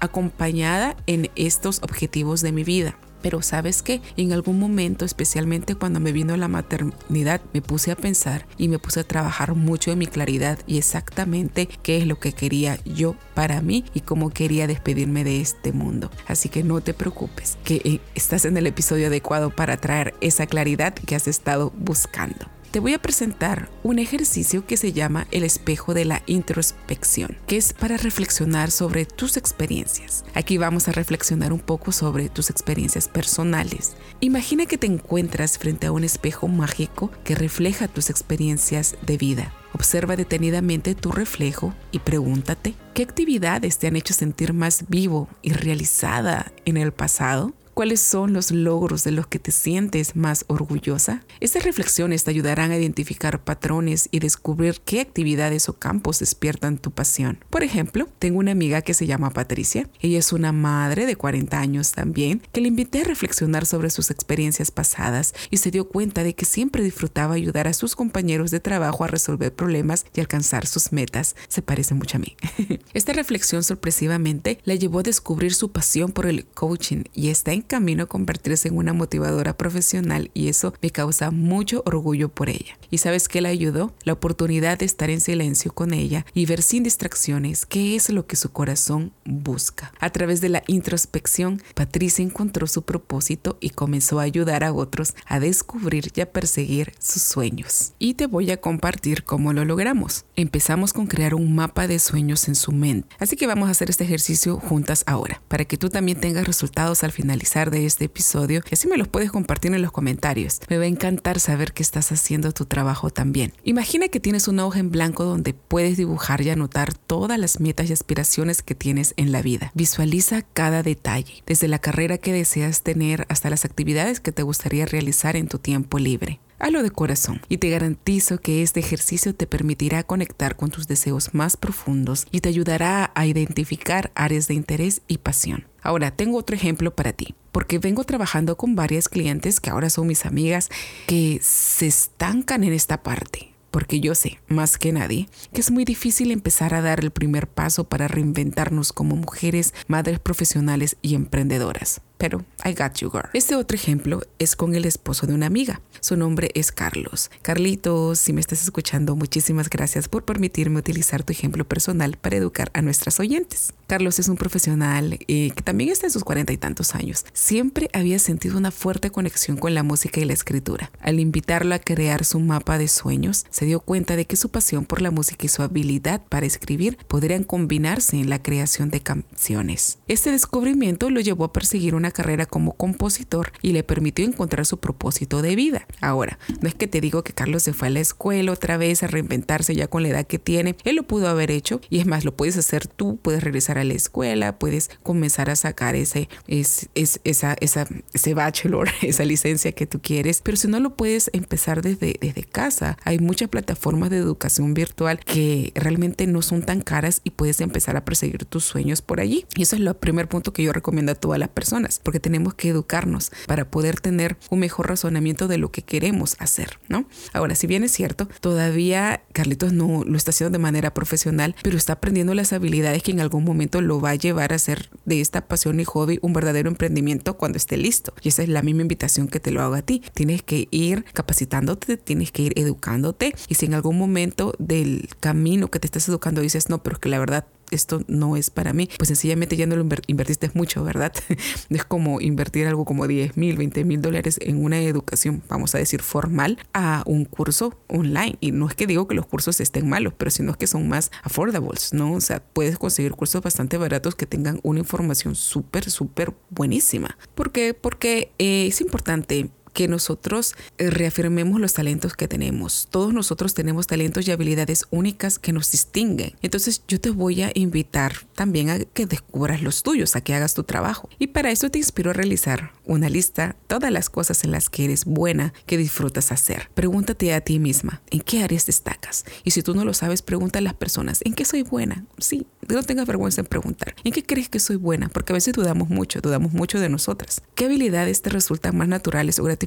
acompañada 0.00 0.96
en 1.06 1.30
estos 1.36 1.78
objetivos 1.84 2.40
de 2.40 2.50
mi 2.50 2.64
vida. 2.64 2.98
Pero 3.24 3.40
sabes 3.40 3.82
que 3.82 4.02
en 4.18 4.34
algún 4.34 4.58
momento, 4.58 5.06
especialmente 5.06 5.76
cuando 5.76 5.98
me 5.98 6.12
vino 6.12 6.36
la 6.36 6.46
maternidad, 6.46 7.40
me 7.54 7.62
puse 7.62 7.90
a 7.90 7.96
pensar 7.96 8.46
y 8.58 8.68
me 8.68 8.78
puse 8.78 9.00
a 9.00 9.04
trabajar 9.04 9.54
mucho 9.54 9.90
en 9.90 9.98
mi 9.98 10.06
claridad 10.06 10.58
y 10.66 10.76
exactamente 10.76 11.66
qué 11.82 11.96
es 11.96 12.06
lo 12.06 12.20
que 12.20 12.34
quería 12.34 12.78
yo 12.84 13.16
para 13.32 13.62
mí 13.62 13.86
y 13.94 14.00
cómo 14.00 14.28
quería 14.28 14.66
despedirme 14.66 15.24
de 15.24 15.40
este 15.40 15.72
mundo. 15.72 16.10
Así 16.26 16.50
que 16.50 16.62
no 16.62 16.82
te 16.82 16.92
preocupes, 16.92 17.56
que 17.64 17.76
eh, 17.76 18.00
estás 18.14 18.44
en 18.44 18.58
el 18.58 18.66
episodio 18.66 19.06
adecuado 19.06 19.48
para 19.48 19.78
traer 19.78 20.12
esa 20.20 20.46
claridad 20.46 20.92
que 20.92 21.16
has 21.16 21.26
estado 21.26 21.72
buscando 21.78 22.50
te 22.74 22.80
voy 22.80 22.92
a 22.92 22.98
presentar 22.98 23.70
un 23.84 24.00
ejercicio 24.00 24.66
que 24.66 24.76
se 24.76 24.92
llama 24.92 25.28
el 25.30 25.44
espejo 25.44 25.94
de 25.94 26.04
la 26.04 26.24
introspección, 26.26 27.36
que 27.46 27.56
es 27.56 27.72
para 27.72 27.96
reflexionar 27.96 28.72
sobre 28.72 29.04
tus 29.04 29.36
experiencias. 29.36 30.24
Aquí 30.34 30.58
vamos 30.58 30.88
a 30.88 30.90
reflexionar 30.90 31.52
un 31.52 31.60
poco 31.60 31.92
sobre 31.92 32.28
tus 32.28 32.50
experiencias 32.50 33.06
personales. 33.06 33.94
Imagina 34.18 34.66
que 34.66 34.76
te 34.76 34.88
encuentras 34.88 35.56
frente 35.56 35.86
a 35.86 35.92
un 35.92 36.02
espejo 36.02 36.48
mágico 36.48 37.12
que 37.22 37.36
refleja 37.36 37.86
tus 37.86 38.10
experiencias 38.10 38.96
de 39.06 39.18
vida. 39.18 39.54
Observa 39.72 40.16
detenidamente 40.16 40.96
tu 40.96 41.12
reflejo 41.12 41.74
y 41.92 42.00
pregúntate, 42.00 42.74
¿qué 42.92 43.04
actividades 43.04 43.78
te 43.78 43.86
han 43.86 43.94
hecho 43.94 44.14
sentir 44.14 44.52
más 44.52 44.86
vivo 44.88 45.28
y 45.42 45.52
realizada 45.52 46.50
en 46.64 46.76
el 46.76 46.90
pasado? 46.90 47.54
¿Cuáles 47.74 48.00
son 48.00 48.32
los 48.32 48.52
logros 48.52 49.02
de 49.02 49.10
los 49.10 49.26
que 49.26 49.40
te 49.40 49.50
sientes 49.50 50.14
más 50.14 50.44
orgullosa? 50.46 51.24
Estas 51.40 51.64
reflexiones 51.64 52.22
te 52.22 52.30
ayudarán 52.30 52.70
a 52.70 52.76
identificar 52.76 53.42
patrones 53.42 54.08
y 54.12 54.20
descubrir 54.20 54.80
qué 54.84 55.00
actividades 55.00 55.68
o 55.68 55.72
campos 55.72 56.20
despiertan 56.20 56.78
tu 56.78 56.92
pasión. 56.92 57.44
Por 57.50 57.64
ejemplo, 57.64 58.08
tengo 58.20 58.38
una 58.38 58.52
amiga 58.52 58.82
que 58.82 58.94
se 58.94 59.08
llama 59.08 59.30
Patricia. 59.30 59.88
Ella 60.00 60.20
es 60.20 60.32
una 60.32 60.52
madre 60.52 61.04
de 61.04 61.16
40 61.16 61.58
años 61.58 61.90
también, 61.90 62.42
que 62.52 62.60
le 62.60 62.68
invité 62.68 63.00
a 63.00 63.04
reflexionar 63.04 63.66
sobre 63.66 63.90
sus 63.90 64.12
experiencias 64.12 64.70
pasadas 64.70 65.34
y 65.50 65.56
se 65.56 65.72
dio 65.72 65.88
cuenta 65.88 66.22
de 66.22 66.36
que 66.36 66.44
siempre 66.44 66.84
disfrutaba 66.84 67.34
ayudar 67.34 67.66
a 67.66 67.74
sus 67.74 67.96
compañeros 67.96 68.52
de 68.52 68.60
trabajo 68.60 69.02
a 69.02 69.08
resolver 69.08 69.52
problemas 69.52 70.06
y 70.14 70.20
alcanzar 70.20 70.68
sus 70.68 70.92
metas. 70.92 71.34
Se 71.48 71.60
parece 71.60 71.94
mucho 71.94 72.18
a 72.18 72.20
mí. 72.20 72.36
Esta 72.94 73.12
reflexión 73.12 73.64
sorpresivamente 73.64 74.60
la 74.62 74.76
llevó 74.76 75.00
a 75.00 75.02
descubrir 75.02 75.54
su 75.54 75.72
pasión 75.72 76.12
por 76.12 76.26
el 76.26 76.46
coaching 76.46 77.02
y 77.12 77.30
está 77.30 77.52
en 77.52 77.63
camino 77.64 78.04
a 78.04 78.06
convertirse 78.06 78.68
en 78.68 78.76
una 78.76 78.92
motivadora 78.92 79.56
profesional 79.56 80.30
y 80.34 80.48
eso 80.48 80.74
me 80.80 80.90
causa 80.90 81.30
mucho 81.30 81.82
orgullo 81.86 82.28
por 82.28 82.48
ella. 82.48 82.78
¿Y 82.90 82.98
sabes 82.98 83.28
qué 83.28 83.40
le 83.40 83.48
ayudó? 83.48 83.92
La 84.04 84.12
oportunidad 84.12 84.78
de 84.78 84.84
estar 84.84 85.10
en 85.10 85.20
silencio 85.20 85.72
con 85.72 85.92
ella 85.92 86.24
y 86.34 86.46
ver 86.46 86.62
sin 86.62 86.82
distracciones 86.82 87.66
qué 87.66 87.96
es 87.96 88.10
lo 88.10 88.26
que 88.26 88.36
su 88.36 88.50
corazón 88.50 89.12
busca. 89.24 89.92
A 90.00 90.10
través 90.10 90.40
de 90.40 90.48
la 90.48 90.62
introspección, 90.66 91.62
Patricia 91.74 92.24
encontró 92.24 92.66
su 92.66 92.82
propósito 92.82 93.58
y 93.60 93.70
comenzó 93.70 94.20
a 94.20 94.24
ayudar 94.24 94.64
a 94.64 94.72
otros 94.72 95.14
a 95.26 95.40
descubrir 95.40 96.12
y 96.14 96.20
a 96.20 96.32
perseguir 96.32 96.92
sus 96.98 97.22
sueños. 97.22 97.92
Y 97.98 98.14
te 98.14 98.26
voy 98.26 98.50
a 98.50 98.60
compartir 98.60 99.24
cómo 99.24 99.52
lo 99.52 99.64
logramos. 99.64 100.24
Empezamos 100.36 100.92
con 100.92 101.06
crear 101.06 101.34
un 101.34 101.54
mapa 101.54 101.86
de 101.86 101.98
sueños 101.98 102.48
en 102.48 102.54
su 102.54 102.72
mente. 102.72 103.08
Así 103.18 103.36
que 103.36 103.46
vamos 103.46 103.68
a 103.68 103.72
hacer 103.72 103.90
este 103.90 104.04
ejercicio 104.04 104.58
juntas 104.58 105.04
ahora, 105.06 105.40
para 105.48 105.64
que 105.64 105.76
tú 105.76 105.88
también 105.88 106.20
tengas 106.20 106.46
resultados 106.46 107.04
al 107.04 107.12
finalizar 107.12 107.53
de 107.54 107.86
este 107.86 108.06
episodio 108.06 108.62
y 108.68 108.74
así 108.74 108.88
me 108.88 108.96
los 108.96 109.06
puedes 109.06 109.30
compartir 109.30 109.72
en 109.72 109.80
los 109.80 109.92
comentarios. 109.92 110.60
Me 110.68 110.76
va 110.76 110.84
a 110.84 110.88
encantar 110.88 111.38
saber 111.38 111.72
que 111.72 111.84
estás 111.84 112.10
haciendo 112.10 112.50
tu 112.50 112.64
trabajo 112.64 113.10
también. 113.10 113.52
Imagina 113.62 114.08
que 114.08 114.18
tienes 114.18 114.48
una 114.48 114.66
hoja 114.66 114.80
en 114.80 114.90
blanco 114.90 115.24
donde 115.24 115.54
puedes 115.54 115.96
dibujar 115.96 116.40
y 116.40 116.50
anotar 116.50 116.94
todas 116.94 117.38
las 117.38 117.60
metas 117.60 117.88
y 117.88 117.92
aspiraciones 117.92 118.62
que 118.62 118.74
tienes 118.74 119.14
en 119.16 119.30
la 119.30 119.40
vida. 119.40 119.70
Visualiza 119.74 120.42
cada 120.42 120.82
detalle, 120.82 121.44
desde 121.46 121.68
la 121.68 121.78
carrera 121.78 122.18
que 122.18 122.32
deseas 122.32 122.82
tener 122.82 123.24
hasta 123.28 123.50
las 123.50 123.64
actividades 123.64 124.18
que 124.18 124.32
te 124.32 124.42
gustaría 124.42 124.84
realizar 124.84 125.36
en 125.36 125.46
tu 125.46 125.60
tiempo 125.60 126.00
libre. 126.00 126.40
Hazlo 126.64 126.82
de 126.82 126.90
corazón 126.90 127.42
y 127.50 127.58
te 127.58 127.68
garantizo 127.68 128.38
que 128.38 128.62
este 128.62 128.80
ejercicio 128.80 129.34
te 129.34 129.46
permitirá 129.46 130.02
conectar 130.02 130.56
con 130.56 130.70
tus 130.70 130.88
deseos 130.88 131.34
más 131.34 131.58
profundos 131.58 132.26
y 132.30 132.40
te 132.40 132.48
ayudará 132.48 133.12
a 133.14 133.26
identificar 133.26 134.10
áreas 134.14 134.48
de 134.48 134.54
interés 134.54 135.02
y 135.06 135.18
pasión. 135.18 135.66
Ahora, 135.82 136.10
tengo 136.12 136.38
otro 136.38 136.56
ejemplo 136.56 136.96
para 136.96 137.12
ti, 137.12 137.34
porque 137.52 137.78
vengo 137.78 138.04
trabajando 138.04 138.56
con 138.56 138.76
varias 138.76 139.10
clientes 139.10 139.60
que 139.60 139.68
ahora 139.68 139.90
son 139.90 140.06
mis 140.06 140.24
amigas 140.24 140.70
que 141.06 141.38
se 141.42 141.86
estancan 141.86 142.64
en 142.64 142.72
esta 142.72 143.02
parte 143.02 143.50
porque 143.70 143.98
yo 143.98 144.14
sé, 144.14 144.38
más 144.46 144.78
que 144.78 144.92
nadie, 144.92 145.28
que 145.52 145.60
es 145.60 145.72
muy 145.72 145.84
difícil 145.84 146.30
empezar 146.30 146.74
a 146.74 146.80
dar 146.80 147.00
el 147.00 147.10
primer 147.10 147.48
paso 147.48 147.82
para 147.82 148.06
reinventarnos 148.06 148.92
como 148.92 149.16
mujeres, 149.16 149.74
madres 149.88 150.20
profesionales 150.20 150.96
y 151.02 151.16
emprendedoras 151.16 152.00
pero 152.24 152.42
I 152.64 152.72
got 152.72 152.94
you, 153.00 153.10
girl. 153.10 153.28
Este 153.34 153.54
otro 153.54 153.74
ejemplo 153.74 154.22
es 154.38 154.56
con 154.56 154.74
el 154.74 154.86
esposo 154.86 155.26
de 155.26 155.34
una 155.34 155.44
amiga. 155.44 155.82
Su 156.00 156.16
nombre 156.16 156.50
es 156.54 156.72
Carlos. 156.72 157.30
Carlitos, 157.42 158.18
si 158.18 158.32
me 158.32 158.40
estás 158.40 158.62
escuchando, 158.62 159.14
muchísimas 159.14 159.68
gracias 159.68 160.08
por 160.08 160.24
permitirme 160.24 160.78
utilizar 160.78 161.22
tu 161.22 161.34
ejemplo 161.34 161.66
personal 161.66 162.16
para 162.16 162.36
educar 162.36 162.70
a 162.72 162.80
nuestras 162.80 163.20
oyentes. 163.20 163.74
Carlos 163.86 164.18
es 164.18 164.28
un 164.28 164.36
profesional 164.36 165.18
eh, 165.28 165.50
que 165.54 165.62
también 165.62 165.90
está 165.90 166.06
en 166.06 166.12
sus 166.12 166.24
cuarenta 166.24 166.54
y 166.54 166.56
tantos 166.56 166.94
años. 166.94 167.26
Siempre 167.34 167.90
había 167.92 168.18
sentido 168.18 168.56
una 168.56 168.70
fuerte 168.70 169.10
conexión 169.10 169.58
con 169.58 169.74
la 169.74 169.82
música 169.82 170.18
y 170.20 170.24
la 170.24 170.32
escritura. 170.32 170.90
Al 171.00 171.20
invitarlo 171.20 171.74
a 171.74 171.78
crear 171.78 172.24
su 172.24 172.40
mapa 172.40 172.78
de 172.78 172.88
sueños, 172.88 173.44
se 173.50 173.66
dio 173.66 173.80
cuenta 173.80 174.16
de 174.16 174.24
que 174.24 174.36
su 174.36 174.48
pasión 174.48 174.86
por 174.86 175.02
la 175.02 175.10
música 175.10 175.44
y 175.44 175.50
su 175.50 175.62
habilidad 175.62 176.22
para 176.26 176.46
escribir 176.46 176.96
podrían 177.06 177.44
combinarse 177.44 178.16
en 178.16 178.30
la 178.30 178.42
creación 178.42 178.88
de 178.88 179.00
canciones. 179.00 179.98
Este 180.08 180.30
descubrimiento 180.30 181.10
lo 181.10 181.20
llevó 181.20 181.44
a 181.44 181.52
perseguir 181.52 181.94
una 181.94 182.13
carrera 182.14 182.46
como 182.46 182.72
compositor 182.72 183.52
y 183.60 183.72
le 183.72 183.82
permitió 183.82 184.24
encontrar 184.24 184.64
su 184.64 184.78
propósito 184.78 185.42
de 185.42 185.54
vida. 185.54 185.86
Ahora, 186.00 186.38
no 186.62 186.68
es 186.68 186.74
que 186.74 186.86
te 186.86 187.02
digo 187.02 187.22
que 187.22 187.34
Carlos 187.34 187.62
se 187.62 187.74
fue 187.74 187.88
a 187.88 187.90
la 187.90 188.00
escuela 188.00 188.52
otra 188.52 188.78
vez 188.78 189.02
a 189.02 189.06
reinventarse 189.06 189.74
ya 189.74 189.88
con 189.88 190.02
la 190.02 190.08
edad 190.08 190.26
que 190.26 190.38
tiene. 190.38 190.76
Él 190.84 190.96
lo 190.96 191.02
pudo 191.02 191.28
haber 191.28 191.50
hecho 191.50 191.82
y 191.90 191.98
es 191.98 192.06
más, 192.06 192.24
lo 192.24 192.34
puedes 192.34 192.56
hacer 192.56 192.86
tú, 192.86 193.18
puedes 193.20 193.44
regresar 193.44 193.76
a 193.76 193.84
la 193.84 193.92
escuela, 193.92 194.58
puedes 194.58 194.88
comenzar 195.02 195.50
a 195.50 195.56
sacar 195.56 195.94
ese, 195.94 196.30
es, 196.46 196.88
esa, 196.94 197.56
esa, 197.60 197.86
ese 198.14 198.34
bachelor, 198.34 198.88
esa 199.02 199.24
licencia 199.24 199.72
que 199.72 199.86
tú 199.86 200.00
quieres, 200.00 200.40
pero 200.42 200.56
si 200.56 200.68
no 200.68 200.80
lo 200.80 200.96
puedes 200.96 201.28
empezar 201.34 201.82
desde, 201.82 202.16
desde 202.20 202.44
casa. 202.44 202.96
Hay 203.04 203.18
muchas 203.18 203.48
plataformas 203.48 204.10
de 204.10 204.18
educación 204.18 204.72
virtual 204.72 205.18
que 205.18 205.72
realmente 205.74 206.26
no 206.26 206.40
son 206.40 206.62
tan 206.62 206.80
caras 206.80 207.20
y 207.24 207.30
puedes 207.30 207.60
empezar 207.60 207.96
a 207.96 208.04
perseguir 208.04 208.44
tus 208.44 208.64
sueños 208.64 209.02
por 209.02 209.20
allí. 209.20 209.44
Y 209.56 209.62
eso 209.62 209.76
es 209.76 209.82
el 209.82 209.94
primer 209.96 210.28
punto 210.28 210.52
que 210.52 210.62
yo 210.62 210.72
recomiendo 210.72 211.12
a 211.12 211.14
todas 211.14 211.38
las 211.38 211.48
personas 211.48 211.93
porque 212.02 212.20
tenemos 212.20 212.54
que 212.54 212.68
educarnos 212.68 213.30
para 213.46 213.70
poder 213.70 214.00
tener 214.00 214.36
un 214.50 214.60
mejor 214.60 214.88
razonamiento 214.88 215.48
de 215.48 215.58
lo 215.58 215.70
que 215.70 215.82
queremos 215.82 216.36
hacer, 216.38 216.78
¿no? 216.88 217.06
Ahora, 217.32 217.54
si 217.54 217.66
bien 217.66 217.84
es 217.84 217.92
cierto, 217.92 218.28
todavía 218.40 219.22
Carlitos 219.32 219.72
no 219.72 220.04
lo 220.04 220.16
está 220.16 220.30
haciendo 220.30 220.58
de 220.58 220.62
manera 220.62 220.94
profesional, 220.94 221.54
pero 221.62 221.76
está 221.76 221.94
aprendiendo 221.94 222.34
las 222.34 222.52
habilidades 222.52 223.02
que 223.02 223.12
en 223.12 223.20
algún 223.20 223.44
momento 223.44 223.80
lo 223.80 224.00
va 224.00 224.10
a 224.10 224.14
llevar 224.14 224.52
a 224.52 224.56
hacer 224.56 224.90
de 225.04 225.20
esta 225.20 225.46
pasión 225.46 225.80
y 225.80 225.84
hobby 225.84 226.18
un 226.22 226.32
verdadero 226.32 226.68
emprendimiento 226.68 227.36
cuando 227.36 227.56
esté 227.56 227.76
listo. 227.76 228.14
Y 228.22 228.28
esa 228.28 228.42
es 228.42 228.48
la 228.48 228.62
misma 228.62 228.82
invitación 228.82 229.28
que 229.28 229.40
te 229.40 229.50
lo 229.50 229.62
hago 229.62 229.74
a 229.74 229.82
ti. 229.82 230.02
Tienes 230.14 230.42
que 230.42 230.68
ir 230.70 231.04
capacitándote, 231.12 231.96
tienes 231.96 232.32
que 232.32 232.42
ir 232.42 232.52
educándote 232.56 233.34
y 233.48 233.54
si 233.54 233.66
en 233.66 233.74
algún 233.74 233.98
momento 233.98 234.54
del 234.58 235.08
camino 235.20 235.70
que 235.70 235.78
te 235.78 235.86
estás 235.86 236.08
educando 236.08 236.40
dices, 236.40 236.68
no, 236.68 236.82
pero 236.82 236.96
es 236.96 237.00
que 237.00 237.08
la 237.08 237.18
verdad 237.18 237.46
esto 237.74 238.02
no 238.08 238.36
es 238.36 238.50
para 238.50 238.72
mí, 238.72 238.88
pues 238.98 239.08
sencillamente 239.08 239.56
ya 239.56 239.66
no 239.66 239.76
lo 239.76 239.86
invertiste 240.06 240.50
mucho, 240.54 240.84
¿verdad? 240.84 241.12
es 241.68 241.84
como 241.84 242.20
invertir 242.20 242.66
algo 242.66 242.84
como 242.84 243.06
10 243.06 243.36
mil, 243.36 243.56
20 243.56 243.84
mil 243.84 244.00
dólares 244.00 244.38
en 244.40 244.64
una 244.64 244.80
educación, 244.80 245.42
vamos 245.48 245.74
a 245.74 245.78
decir, 245.78 246.02
formal 246.02 246.58
a 246.72 247.02
un 247.06 247.24
curso 247.24 247.78
online. 247.88 248.36
Y 248.40 248.52
no 248.52 248.68
es 248.68 248.74
que 248.74 248.86
digo 248.86 249.08
que 249.08 249.14
los 249.14 249.26
cursos 249.26 249.60
estén 249.60 249.88
malos, 249.88 250.14
pero 250.16 250.30
sino 250.30 250.54
que 250.54 250.66
son 250.66 250.88
más 250.88 251.10
affordables, 251.22 251.92
¿no? 251.92 252.14
O 252.14 252.20
sea, 252.20 252.42
puedes 252.42 252.78
conseguir 252.78 253.12
cursos 253.12 253.42
bastante 253.42 253.76
baratos 253.76 254.14
que 254.14 254.26
tengan 254.26 254.60
una 254.62 254.80
información 254.80 255.34
súper, 255.34 255.90
súper 255.90 256.34
buenísima. 256.50 257.16
¿Por 257.34 257.52
qué? 257.52 257.74
Porque 257.74 258.32
eh, 258.38 258.66
es 258.66 258.80
importante 258.80 259.50
que 259.74 259.88
nosotros 259.88 260.54
eh, 260.78 260.88
reafirmemos 260.88 261.60
los 261.60 261.74
talentos 261.74 262.14
que 262.14 262.28
tenemos. 262.28 262.88
Todos 262.90 263.12
nosotros 263.12 263.52
tenemos 263.52 263.86
talentos 263.86 264.26
y 264.26 264.30
habilidades 264.30 264.86
únicas 264.90 265.38
que 265.38 265.52
nos 265.52 265.70
distinguen. 265.70 266.34
Entonces 266.40 266.82
yo 266.88 267.00
te 267.00 267.10
voy 267.10 267.42
a 267.42 267.50
invitar 267.54 268.24
también 268.34 268.70
a 268.70 268.78
que 268.78 269.04
descubras 269.04 269.60
los 269.62 269.82
tuyos, 269.82 270.16
a 270.16 270.22
que 270.22 270.32
hagas 270.32 270.54
tu 270.54 270.62
trabajo. 270.62 271.10
Y 271.18 271.26
para 271.26 271.50
eso 271.50 271.70
te 271.70 271.78
inspiro 271.78 272.10
a 272.10 272.14
realizar 272.14 272.72
una 272.86 273.10
lista, 273.10 273.56
todas 273.66 273.90
las 273.90 274.08
cosas 274.08 274.44
en 274.44 274.52
las 274.52 274.70
que 274.70 274.84
eres 274.84 275.04
buena, 275.04 275.52
que 275.66 275.76
disfrutas 275.76 276.32
hacer. 276.32 276.70
Pregúntate 276.74 277.34
a 277.34 277.40
ti 277.40 277.58
misma, 277.58 278.00
¿en 278.10 278.20
qué 278.20 278.42
áreas 278.42 278.66
destacas? 278.66 279.24
Y 279.42 279.50
si 279.50 279.62
tú 279.62 279.74
no 279.74 279.84
lo 279.84 279.92
sabes, 279.92 280.22
pregunta 280.22 280.60
a 280.60 280.62
las 280.62 280.74
personas, 280.74 281.20
¿en 281.24 281.34
qué 281.34 281.44
soy 281.44 281.62
buena? 281.62 282.04
Sí, 282.18 282.46
no 282.68 282.82
tengas 282.84 283.06
vergüenza 283.06 283.40
en 283.40 283.48
preguntar. 283.48 283.96
¿En 284.04 284.12
qué 284.12 284.22
crees 284.22 284.48
que 284.48 284.60
soy 284.60 284.76
buena? 284.76 285.08
Porque 285.08 285.32
a 285.32 285.34
veces 285.34 285.52
dudamos 285.52 285.88
mucho, 285.88 286.20
dudamos 286.20 286.52
mucho 286.52 286.78
de 286.78 286.88
nosotras. 286.88 287.42
¿Qué 287.56 287.64
habilidades 287.64 288.22
te 288.22 288.30
resultan 288.30 288.76
más 288.76 288.86
naturales 288.86 289.40
o 289.40 289.42
gratificantes? 289.42 289.63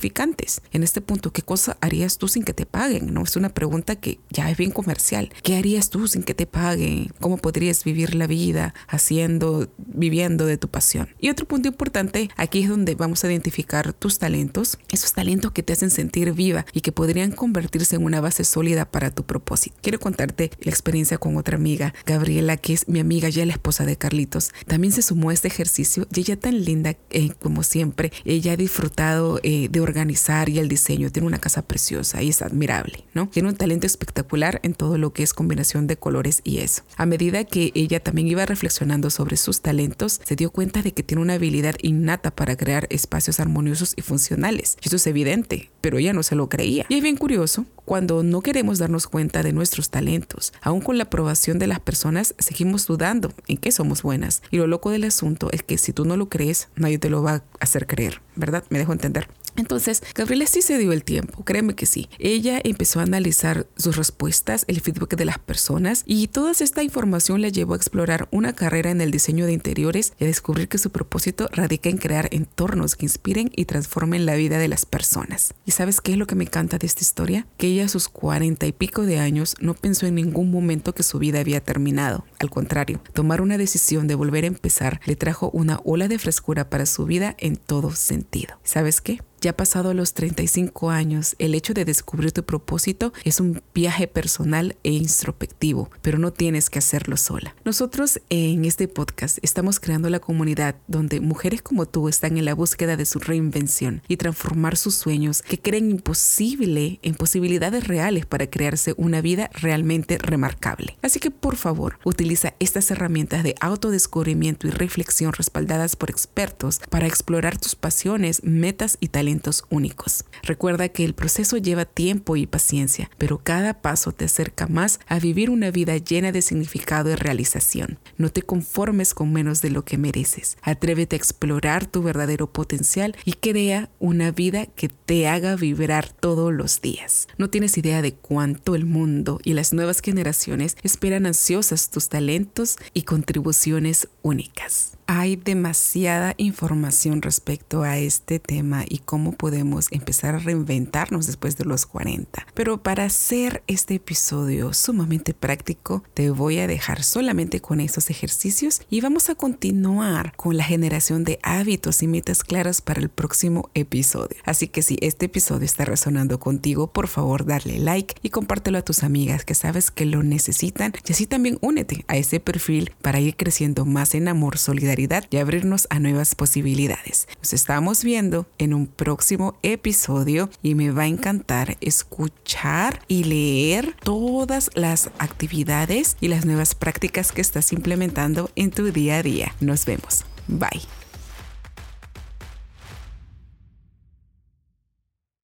En 0.72 0.84
este 0.84 1.02
punto, 1.02 1.32
¿qué 1.32 1.42
cosa 1.42 1.78
harías 1.82 2.18
tú 2.18 2.28
sin 2.28 2.44
que 2.44 2.54
te 2.54 2.66
paguen? 2.66 3.14
No 3.14 3.24
es 3.24 3.36
una 3.36 3.50
pregunta 3.50 3.96
que 3.96 4.20
ya 4.30 4.50
es 4.50 4.58
bien 4.58 4.72
comercial. 4.72 5.32
¿Qué 5.44 5.58
harías 5.58 5.90
tú 5.90 6.08
sin 6.08 6.24
que 6.24 6.34
te 6.34 6.46
paguen? 6.46 7.12
¿Cómo 7.20 7.38
podrías 7.38 7.84
vivir 7.84 8.16
la 8.16 8.28
vida 8.28 8.74
haciendo, 8.88 9.70
viviendo 9.78 10.46
de 10.46 10.58
tu 10.58 10.68
pasión? 10.68 11.10
Y 11.20 11.30
otro 11.30 11.48
punto 11.48 11.68
importante, 11.68 12.30
aquí 12.38 12.64
es 12.64 12.70
donde 12.70 12.96
vamos 12.96 13.24
a 13.24 13.28
identificar 13.28 13.94
tus 13.94 14.20
talentos, 14.20 14.78
esos 14.90 15.14
talentos 15.14 15.52
que 15.52 15.64
te 15.64 15.74
hacen 15.74 15.90
sentir 15.90 16.34
viva 16.34 16.66
y 16.74 16.82
que 16.82 16.92
podrían 16.92 17.32
convertirse 17.32 17.96
en 17.96 18.04
una 18.04 18.22
base 18.22 18.44
sólida 18.44 18.86
para 18.86 19.12
tu 19.12 19.24
propósito. 19.24 19.76
Quiero 19.82 20.00
contarte 20.00 20.52
la 20.62 20.72
experiencia 20.72 21.18
con 21.18 21.38
otra 21.38 21.58
amiga, 21.58 21.94
Gabriela, 22.06 22.58
que 22.58 22.74
es 22.74 22.88
mi 22.88 23.00
amiga 23.00 23.30
ya 23.30 23.46
la 23.46 23.54
esposa 23.54 23.86
de 23.86 23.98
Carlitos. 23.98 24.52
También 24.68 24.94
se 24.94 25.02
sumó 25.02 25.30
a 25.30 25.34
este 25.34 25.48
ejercicio 25.48 26.08
y 26.14 26.20
ella 26.20 26.40
tan 26.40 26.64
linda 26.64 26.96
eh, 27.10 27.32
como 27.40 27.64
siempre. 27.64 28.12
Ella 28.26 28.54
ha 28.54 28.58
disfrutado 28.58 29.40
eh, 29.44 29.70
de 29.70 29.82
organizar 29.88 30.50
y 30.50 30.60
el 30.60 30.67
diseño. 30.67 31.12
Tiene 31.12 31.28
una 31.28 31.39
casa 31.39 31.62
preciosa 31.62 32.21
y 32.21 32.30
es 32.30 32.41
admirable, 32.41 33.06
¿no? 33.13 33.28
Tiene 33.28 33.50
un 33.50 33.56
talento 33.56 33.88
espectacular 33.88 34.60
en 34.63 34.73
todo 34.73 34.97
lo 34.97 35.13
que 35.13 35.23
es 35.23 35.34
combinación 35.34 35.88
de 35.88 35.97
colores 35.97 36.41
y 36.43 36.60
eso. 36.60 36.84
A 36.95 37.06
medida 37.06 37.43
que 37.43 37.71
ella 37.76 38.00
también 38.00 38.28
iba 38.28 38.45
reflexionando 38.45 39.10
sobre 39.10 39.38
sus 39.38 39.62
talentos, 39.62 40.21
se 40.23 40.36
dio 40.36 40.52
cuenta 40.52 40.82
de 40.82 40.93
que 40.93 41.04
tiene 41.04 41.21
una 41.21 41.34
habilidad 41.34 41.76
innata 41.82 42.32
para 42.32 42.56
crear 42.56 42.88
espacios 42.89 43.39
armoniosos 43.39 43.93
y 43.95 44.02
funcionales. 44.02 44.78
Eso 44.82 44.95
es 44.95 45.08
evidente, 45.08 45.71
pero 45.82 45.97
ella 45.97 46.13
no 46.13 46.23
se 46.23 46.36
lo 46.36 46.50
creía. 46.50 46.86
Y 46.89 46.95
es 46.95 47.04
bien 47.04 47.17
curioso 47.17 47.65
cuando 47.86 48.23
no 48.23 48.41
queremos 48.41 48.80
darnos 48.80 49.08
cuenta 49.08 49.43
de 49.43 49.54
nuestros 49.54 49.89
talentos. 49.89 50.54
Aún 50.62 50.82
con 50.82 50.97
la 50.97 51.06
aprobación 51.06 51.60
de 51.60 51.67
las 51.67 51.80
personas, 51.80 52.36
seguimos 52.38 52.86
dudando 52.86 53.34
en 53.47 53.58
qué 53.58 53.71
somos 53.71 54.02
buenas. 54.02 54.41
Y 54.52 54.58
lo 54.58 54.67
loco 54.67 54.91
del 54.91 55.06
asunto 55.06 55.50
es 55.52 55.63
que 55.63 55.78
si 55.78 55.93
tú 55.93 56.06
no 56.06 56.17
lo 56.17 56.28
crees, 56.28 56.67
nadie 56.76 57.00
te 57.00 57.10
lo 57.10 57.23
va 57.23 57.36
a 57.36 57.43
hacer 57.60 57.88
creer, 57.88 58.21
¿verdad? 58.36 58.63
Me 58.69 58.78
dejo 58.80 58.93
entender. 58.93 59.30
Entonces, 59.58 60.04
Gabriela 60.15 60.46
sí 60.46 60.62
se 60.62 60.78
dio 60.78 60.93
el 60.93 61.04
tiempo, 61.04 61.43
créeme 61.43 61.76
que 61.76 61.86
sí. 61.86 62.10
Ella 62.20 62.62
empezó 62.63 63.00
a 63.00 63.04
analizar 63.04 63.67
sus 63.76 63.98
respuestas, 63.98 64.63
el 64.67 64.80
feedback 64.80 65.15
de 65.15 65.26
las 65.26 65.39
personas 65.39 66.04
y 66.06 66.28
toda 66.28 66.52
esta 66.52 66.84
información 66.84 67.41
la 67.41 67.50
llevó 67.50 67.74
a 67.74 67.78
explorar 67.78 68.28
una 68.32 68.54
carrera 68.54 68.91
en 68.91 69.02
el 69.02 69.12
diseño 69.12 69.46
de 69.46 69.54
interiores 69.54 70.13
y 70.20 70.24
a 70.24 70.28
descubrir 70.28 70.70
que 70.70 70.78
su 70.78 70.91
propósito 70.91 71.50
radica 71.52 71.89
en 71.89 71.98
crear 71.98 72.30
entornos 72.32 72.96
que 72.96 73.06
inspiren 73.06 73.52
y 73.56 73.65
transformen 73.65 74.26
la 74.26 74.36
vida 74.36 74.60
de 74.60 74.67
las 74.67 74.86
personas. 74.86 75.54
¿Y 75.65 75.72
sabes 75.72 76.02
qué 76.02 76.12
es 76.12 76.17
lo 76.17 76.28
que 76.28 76.36
me 76.36 76.46
encanta 76.46 76.78
de 76.78 76.88
esta 76.88 77.02
historia? 77.02 77.48
Que 77.58 77.67
ella 77.67 77.86
a 77.86 77.89
sus 77.89 78.10
cuarenta 78.10 78.67
y 78.67 78.72
pico 78.72 79.04
de 79.04 79.20
años 79.20 79.56
no 79.60 79.74
pensó 79.74 80.06
en 80.06 80.15
ningún 80.15 80.52
momento 80.52 80.93
que 80.93 81.04
su 81.04 81.20
vida 81.20 81.39
había 81.39 81.63
terminado. 81.63 82.26
Al 82.39 82.50
contrario, 82.50 83.02
tomar 83.13 83.41
una 83.41 83.58
decisión 83.58 84.08
de 84.08 84.15
volver 84.15 84.43
a 84.43 84.48
empezar 84.48 85.02
le 85.06 85.15
trajo 85.15 85.50
una 85.52 85.80
ola 85.84 86.08
de 86.08 86.20
frescura 86.20 86.70
para 86.70 86.86
su 86.86 87.06
vida 87.06 87.36
en 87.39 87.58
todo 87.58 87.91
sentido. 87.91 88.60
¿Sabes 88.63 89.02
qué? 89.02 89.20
Ya 89.39 89.56
pasado 89.56 89.93
los 89.93 90.15
35 90.15 90.89
años, 90.89 91.36
el 91.38 91.54
hecho 91.54 91.76
de 91.76 91.86
descubrir 91.86 92.32
tu 92.32 92.43
propósito 92.43 93.13
es 93.23 93.39
un 93.39 93.62
viaje 93.71 94.08
personal 94.08 94.76
e 94.84 94.89
introspectivo, 94.93 95.91
pero 96.02 96.17
no 96.17 96.34
tienes 96.34 96.71
que 96.71 96.80
hacerlo 96.80 97.17
sola. 97.17 97.56
Nosotros 97.63 98.19
en 98.32 98.65
este 98.65 98.88
podcast 98.88 99.38
estamos 99.43 99.80
creando 99.80 100.10
la 100.10 100.19
comunidad 100.19 100.78
donde 100.88 101.21
mujeres 101.21 101.62
como 101.62 101.86
tú 101.86 102.10
están 102.10 102.39
en 102.39 102.45
la 102.45 102.56
búsqueda 102.56 102.97
de 102.97 103.06
su 103.06 103.19
reinvención 103.19 104.02
y 104.08 104.17
transformar 104.17 104.76
sus 104.76 104.95
sueños 104.95 105.43
que 105.43 105.60
creen 105.60 105.91
imposible 105.91 107.00
en 107.04 107.13
posibilidades 107.13 107.88
reales 107.88 108.26
para 108.26 108.50
crearse 108.50 108.95
una 108.97 109.21
vida 109.21 109.52
realmente 109.54 110.17
remarcable. 110.17 110.97
Así 111.04 111.19
que 111.19 111.30
por 111.30 111.58
favor, 111.58 112.00
utiliza 112.04 112.56
estas 112.60 112.89
herramientas 112.89 113.43
de 113.43 113.54
autodescubrimiento 113.62 114.65
y 114.65 114.71
reflexión 114.71 115.32
respaldadas 115.32 115.95
por 115.95 116.10
expertos 116.10 116.82
para 116.89 117.06
explorar 117.06 117.60
tus 117.60 117.76
pasiones, 117.76 118.43
metas 118.43 118.97
y 119.00 119.10
talentos 119.10 119.27
únicos. 119.70 120.26
Recuerda 120.44 120.90
que 120.90 121.04
el 121.04 121.13
proceso 121.13 121.58
lleva 121.58 121.86
tiempo 121.86 122.36
y 122.36 122.48
paciencia, 122.48 123.10
pero 123.18 123.40
cada 123.44 123.82
paso 123.82 124.12
te 124.12 124.26
acerca 124.26 124.68
más 124.68 125.00
a 125.08 125.20
vivir 125.20 125.50
una 125.50 125.72
vida 125.72 125.98
llena 125.98 126.32
de 126.32 126.42
significado 126.42 127.12
y 127.12 127.16
realización. 127.16 128.00
No 128.18 128.30
te 128.30 128.42
conformes 128.42 129.13
con 129.13 129.34
menos 129.34 129.62
de 129.62 129.70
lo 129.70 129.84
que 129.84 129.98
mereces. 129.98 130.58
Atrévete 130.62 131.16
a 131.16 131.18
explorar 131.18 131.86
tu 131.86 132.02
verdadero 132.02 132.48
potencial 132.52 133.16
y 133.26 133.34
crea 133.34 133.90
una 134.00 134.32
vida 134.32 134.66
que 134.66 134.90
te 134.90 135.28
haga 135.28 135.56
vibrar 135.56 136.10
todos 136.10 136.54
los 136.54 136.82
días. 136.82 137.28
No 137.38 137.50
tienes 137.50 137.78
idea 137.78 138.02
de 138.02 138.13
cuánto 138.13 138.76
el 138.76 138.86
mundo 138.86 139.40
y 139.44 139.54
las 139.54 139.74
nuevas 139.74 140.02
generaciones 140.02 140.78
esperan 140.84 141.26
ansiosas 141.26 141.90
tus 141.90 142.10
talentos 142.10 142.78
y 142.94 143.04
contribuciones 143.04 144.08
únicas 144.22 144.97
hay 145.08 145.38
demasiada 145.38 146.36
información 146.38 147.22
respecto 147.22 147.84
a 147.84 147.98
este 147.98 148.39
tema 148.39 148.84
y 148.88 149.00
cómo 149.00 149.32
podemos 149.32 149.88
empezar 149.91 150.36
a 150.36 150.39
reinventarnos 150.39 151.26
después 151.28 151.58
de 151.58 151.63
los 151.63 151.86
40. 151.86 152.46
Pero 152.54 152.84
para 152.84 153.06
hacer 153.06 153.63
este 153.67 153.96
episodio 153.96 154.74
sumamente 154.74 155.34
práctico, 155.34 156.04
te 156.13 156.30
voy 156.30 156.60
a 156.60 156.67
dejar 156.67 157.04
solamente 157.04 157.62
con 157.62 157.80
estos 157.80 158.10
ejercicios 158.10 158.82
y 158.89 159.00
vamos 159.00 159.30
a 159.30 159.36
continuar 159.36 160.36
con 160.36 160.58
la 160.58 160.65
generación 160.65 161.24
de 161.24 161.39
hábitos 161.41 162.04
y 162.04 162.08
metas 162.08 162.43
claras 162.43 162.82
para 162.82 163.00
el 163.00 163.08
próximo 163.10 163.70
episodio. 163.74 164.38
Así 164.43 164.67
que 164.67 164.82
si 164.82 164.98
este 165.02 165.28
episodio 165.28 165.65
está 165.65 165.86
resonando 165.86 166.38
contigo, 166.39 166.91
por 166.91 167.08
favor 167.08 167.46
darle 167.46 167.80
like 167.80 168.15
y 168.22 168.30
compártelo 168.30 168.78
a 168.78 168.84
tus 168.84 169.04
amigas 169.04 169.46
que 169.46 169.56
sabes 169.56 169.89
que 169.89 170.06
lo 170.06 170.22
necesitan 170.22 170.91
y 171.08 171.13
así 171.13 171.28
también 171.28 171.58
únete 171.62 172.04
a 172.10 172.17
ese 172.17 172.41
perfil 172.41 172.91
para 173.02 173.22
ir 173.22 173.38
creciendo 173.38 173.86
más 173.86 174.13
en 174.13 174.28
amor, 174.28 174.58
solidaridad 174.58 174.97
y 175.30 175.38
abrirnos 175.38 175.88
a 175.90 176.00
nuevas 176.00 176.34
posibilidades. 176.36 177.28
Nos 177.38 177.54
estamos 177.54 178.04
viendo 178.04 178.48
en 178.58 178.74
un 178.74 178.88
próximo 178.88 179.56
episodio 179.62 180.50
y 180.64 180.76
me 180.76 180.92
va 180.92 181.04
a 181.04 181.08
encantar 181.08 181.78
escuchar 181.82 183.02
y 183.08 183.24
leer 183.24 183.96
todas 184.04 184.72
las 184.74 185.12
actividades 185.20 186.18
y 186.20 186.30
las 186.30 186.46
nuevas 186.46 186.74
prácticas 186.74 187.32
que 187.32 187.42
estás 187.42 187.72
implementando 187.74 188.50
en 188.56 188.72
tu 188.72 188.92
día 188.92 189.18
a 189.18 189.24
día. 189.24 189.54
Nos 189.60 189.86
vemos. 189.86 190.26
Bye. 190.48 190.97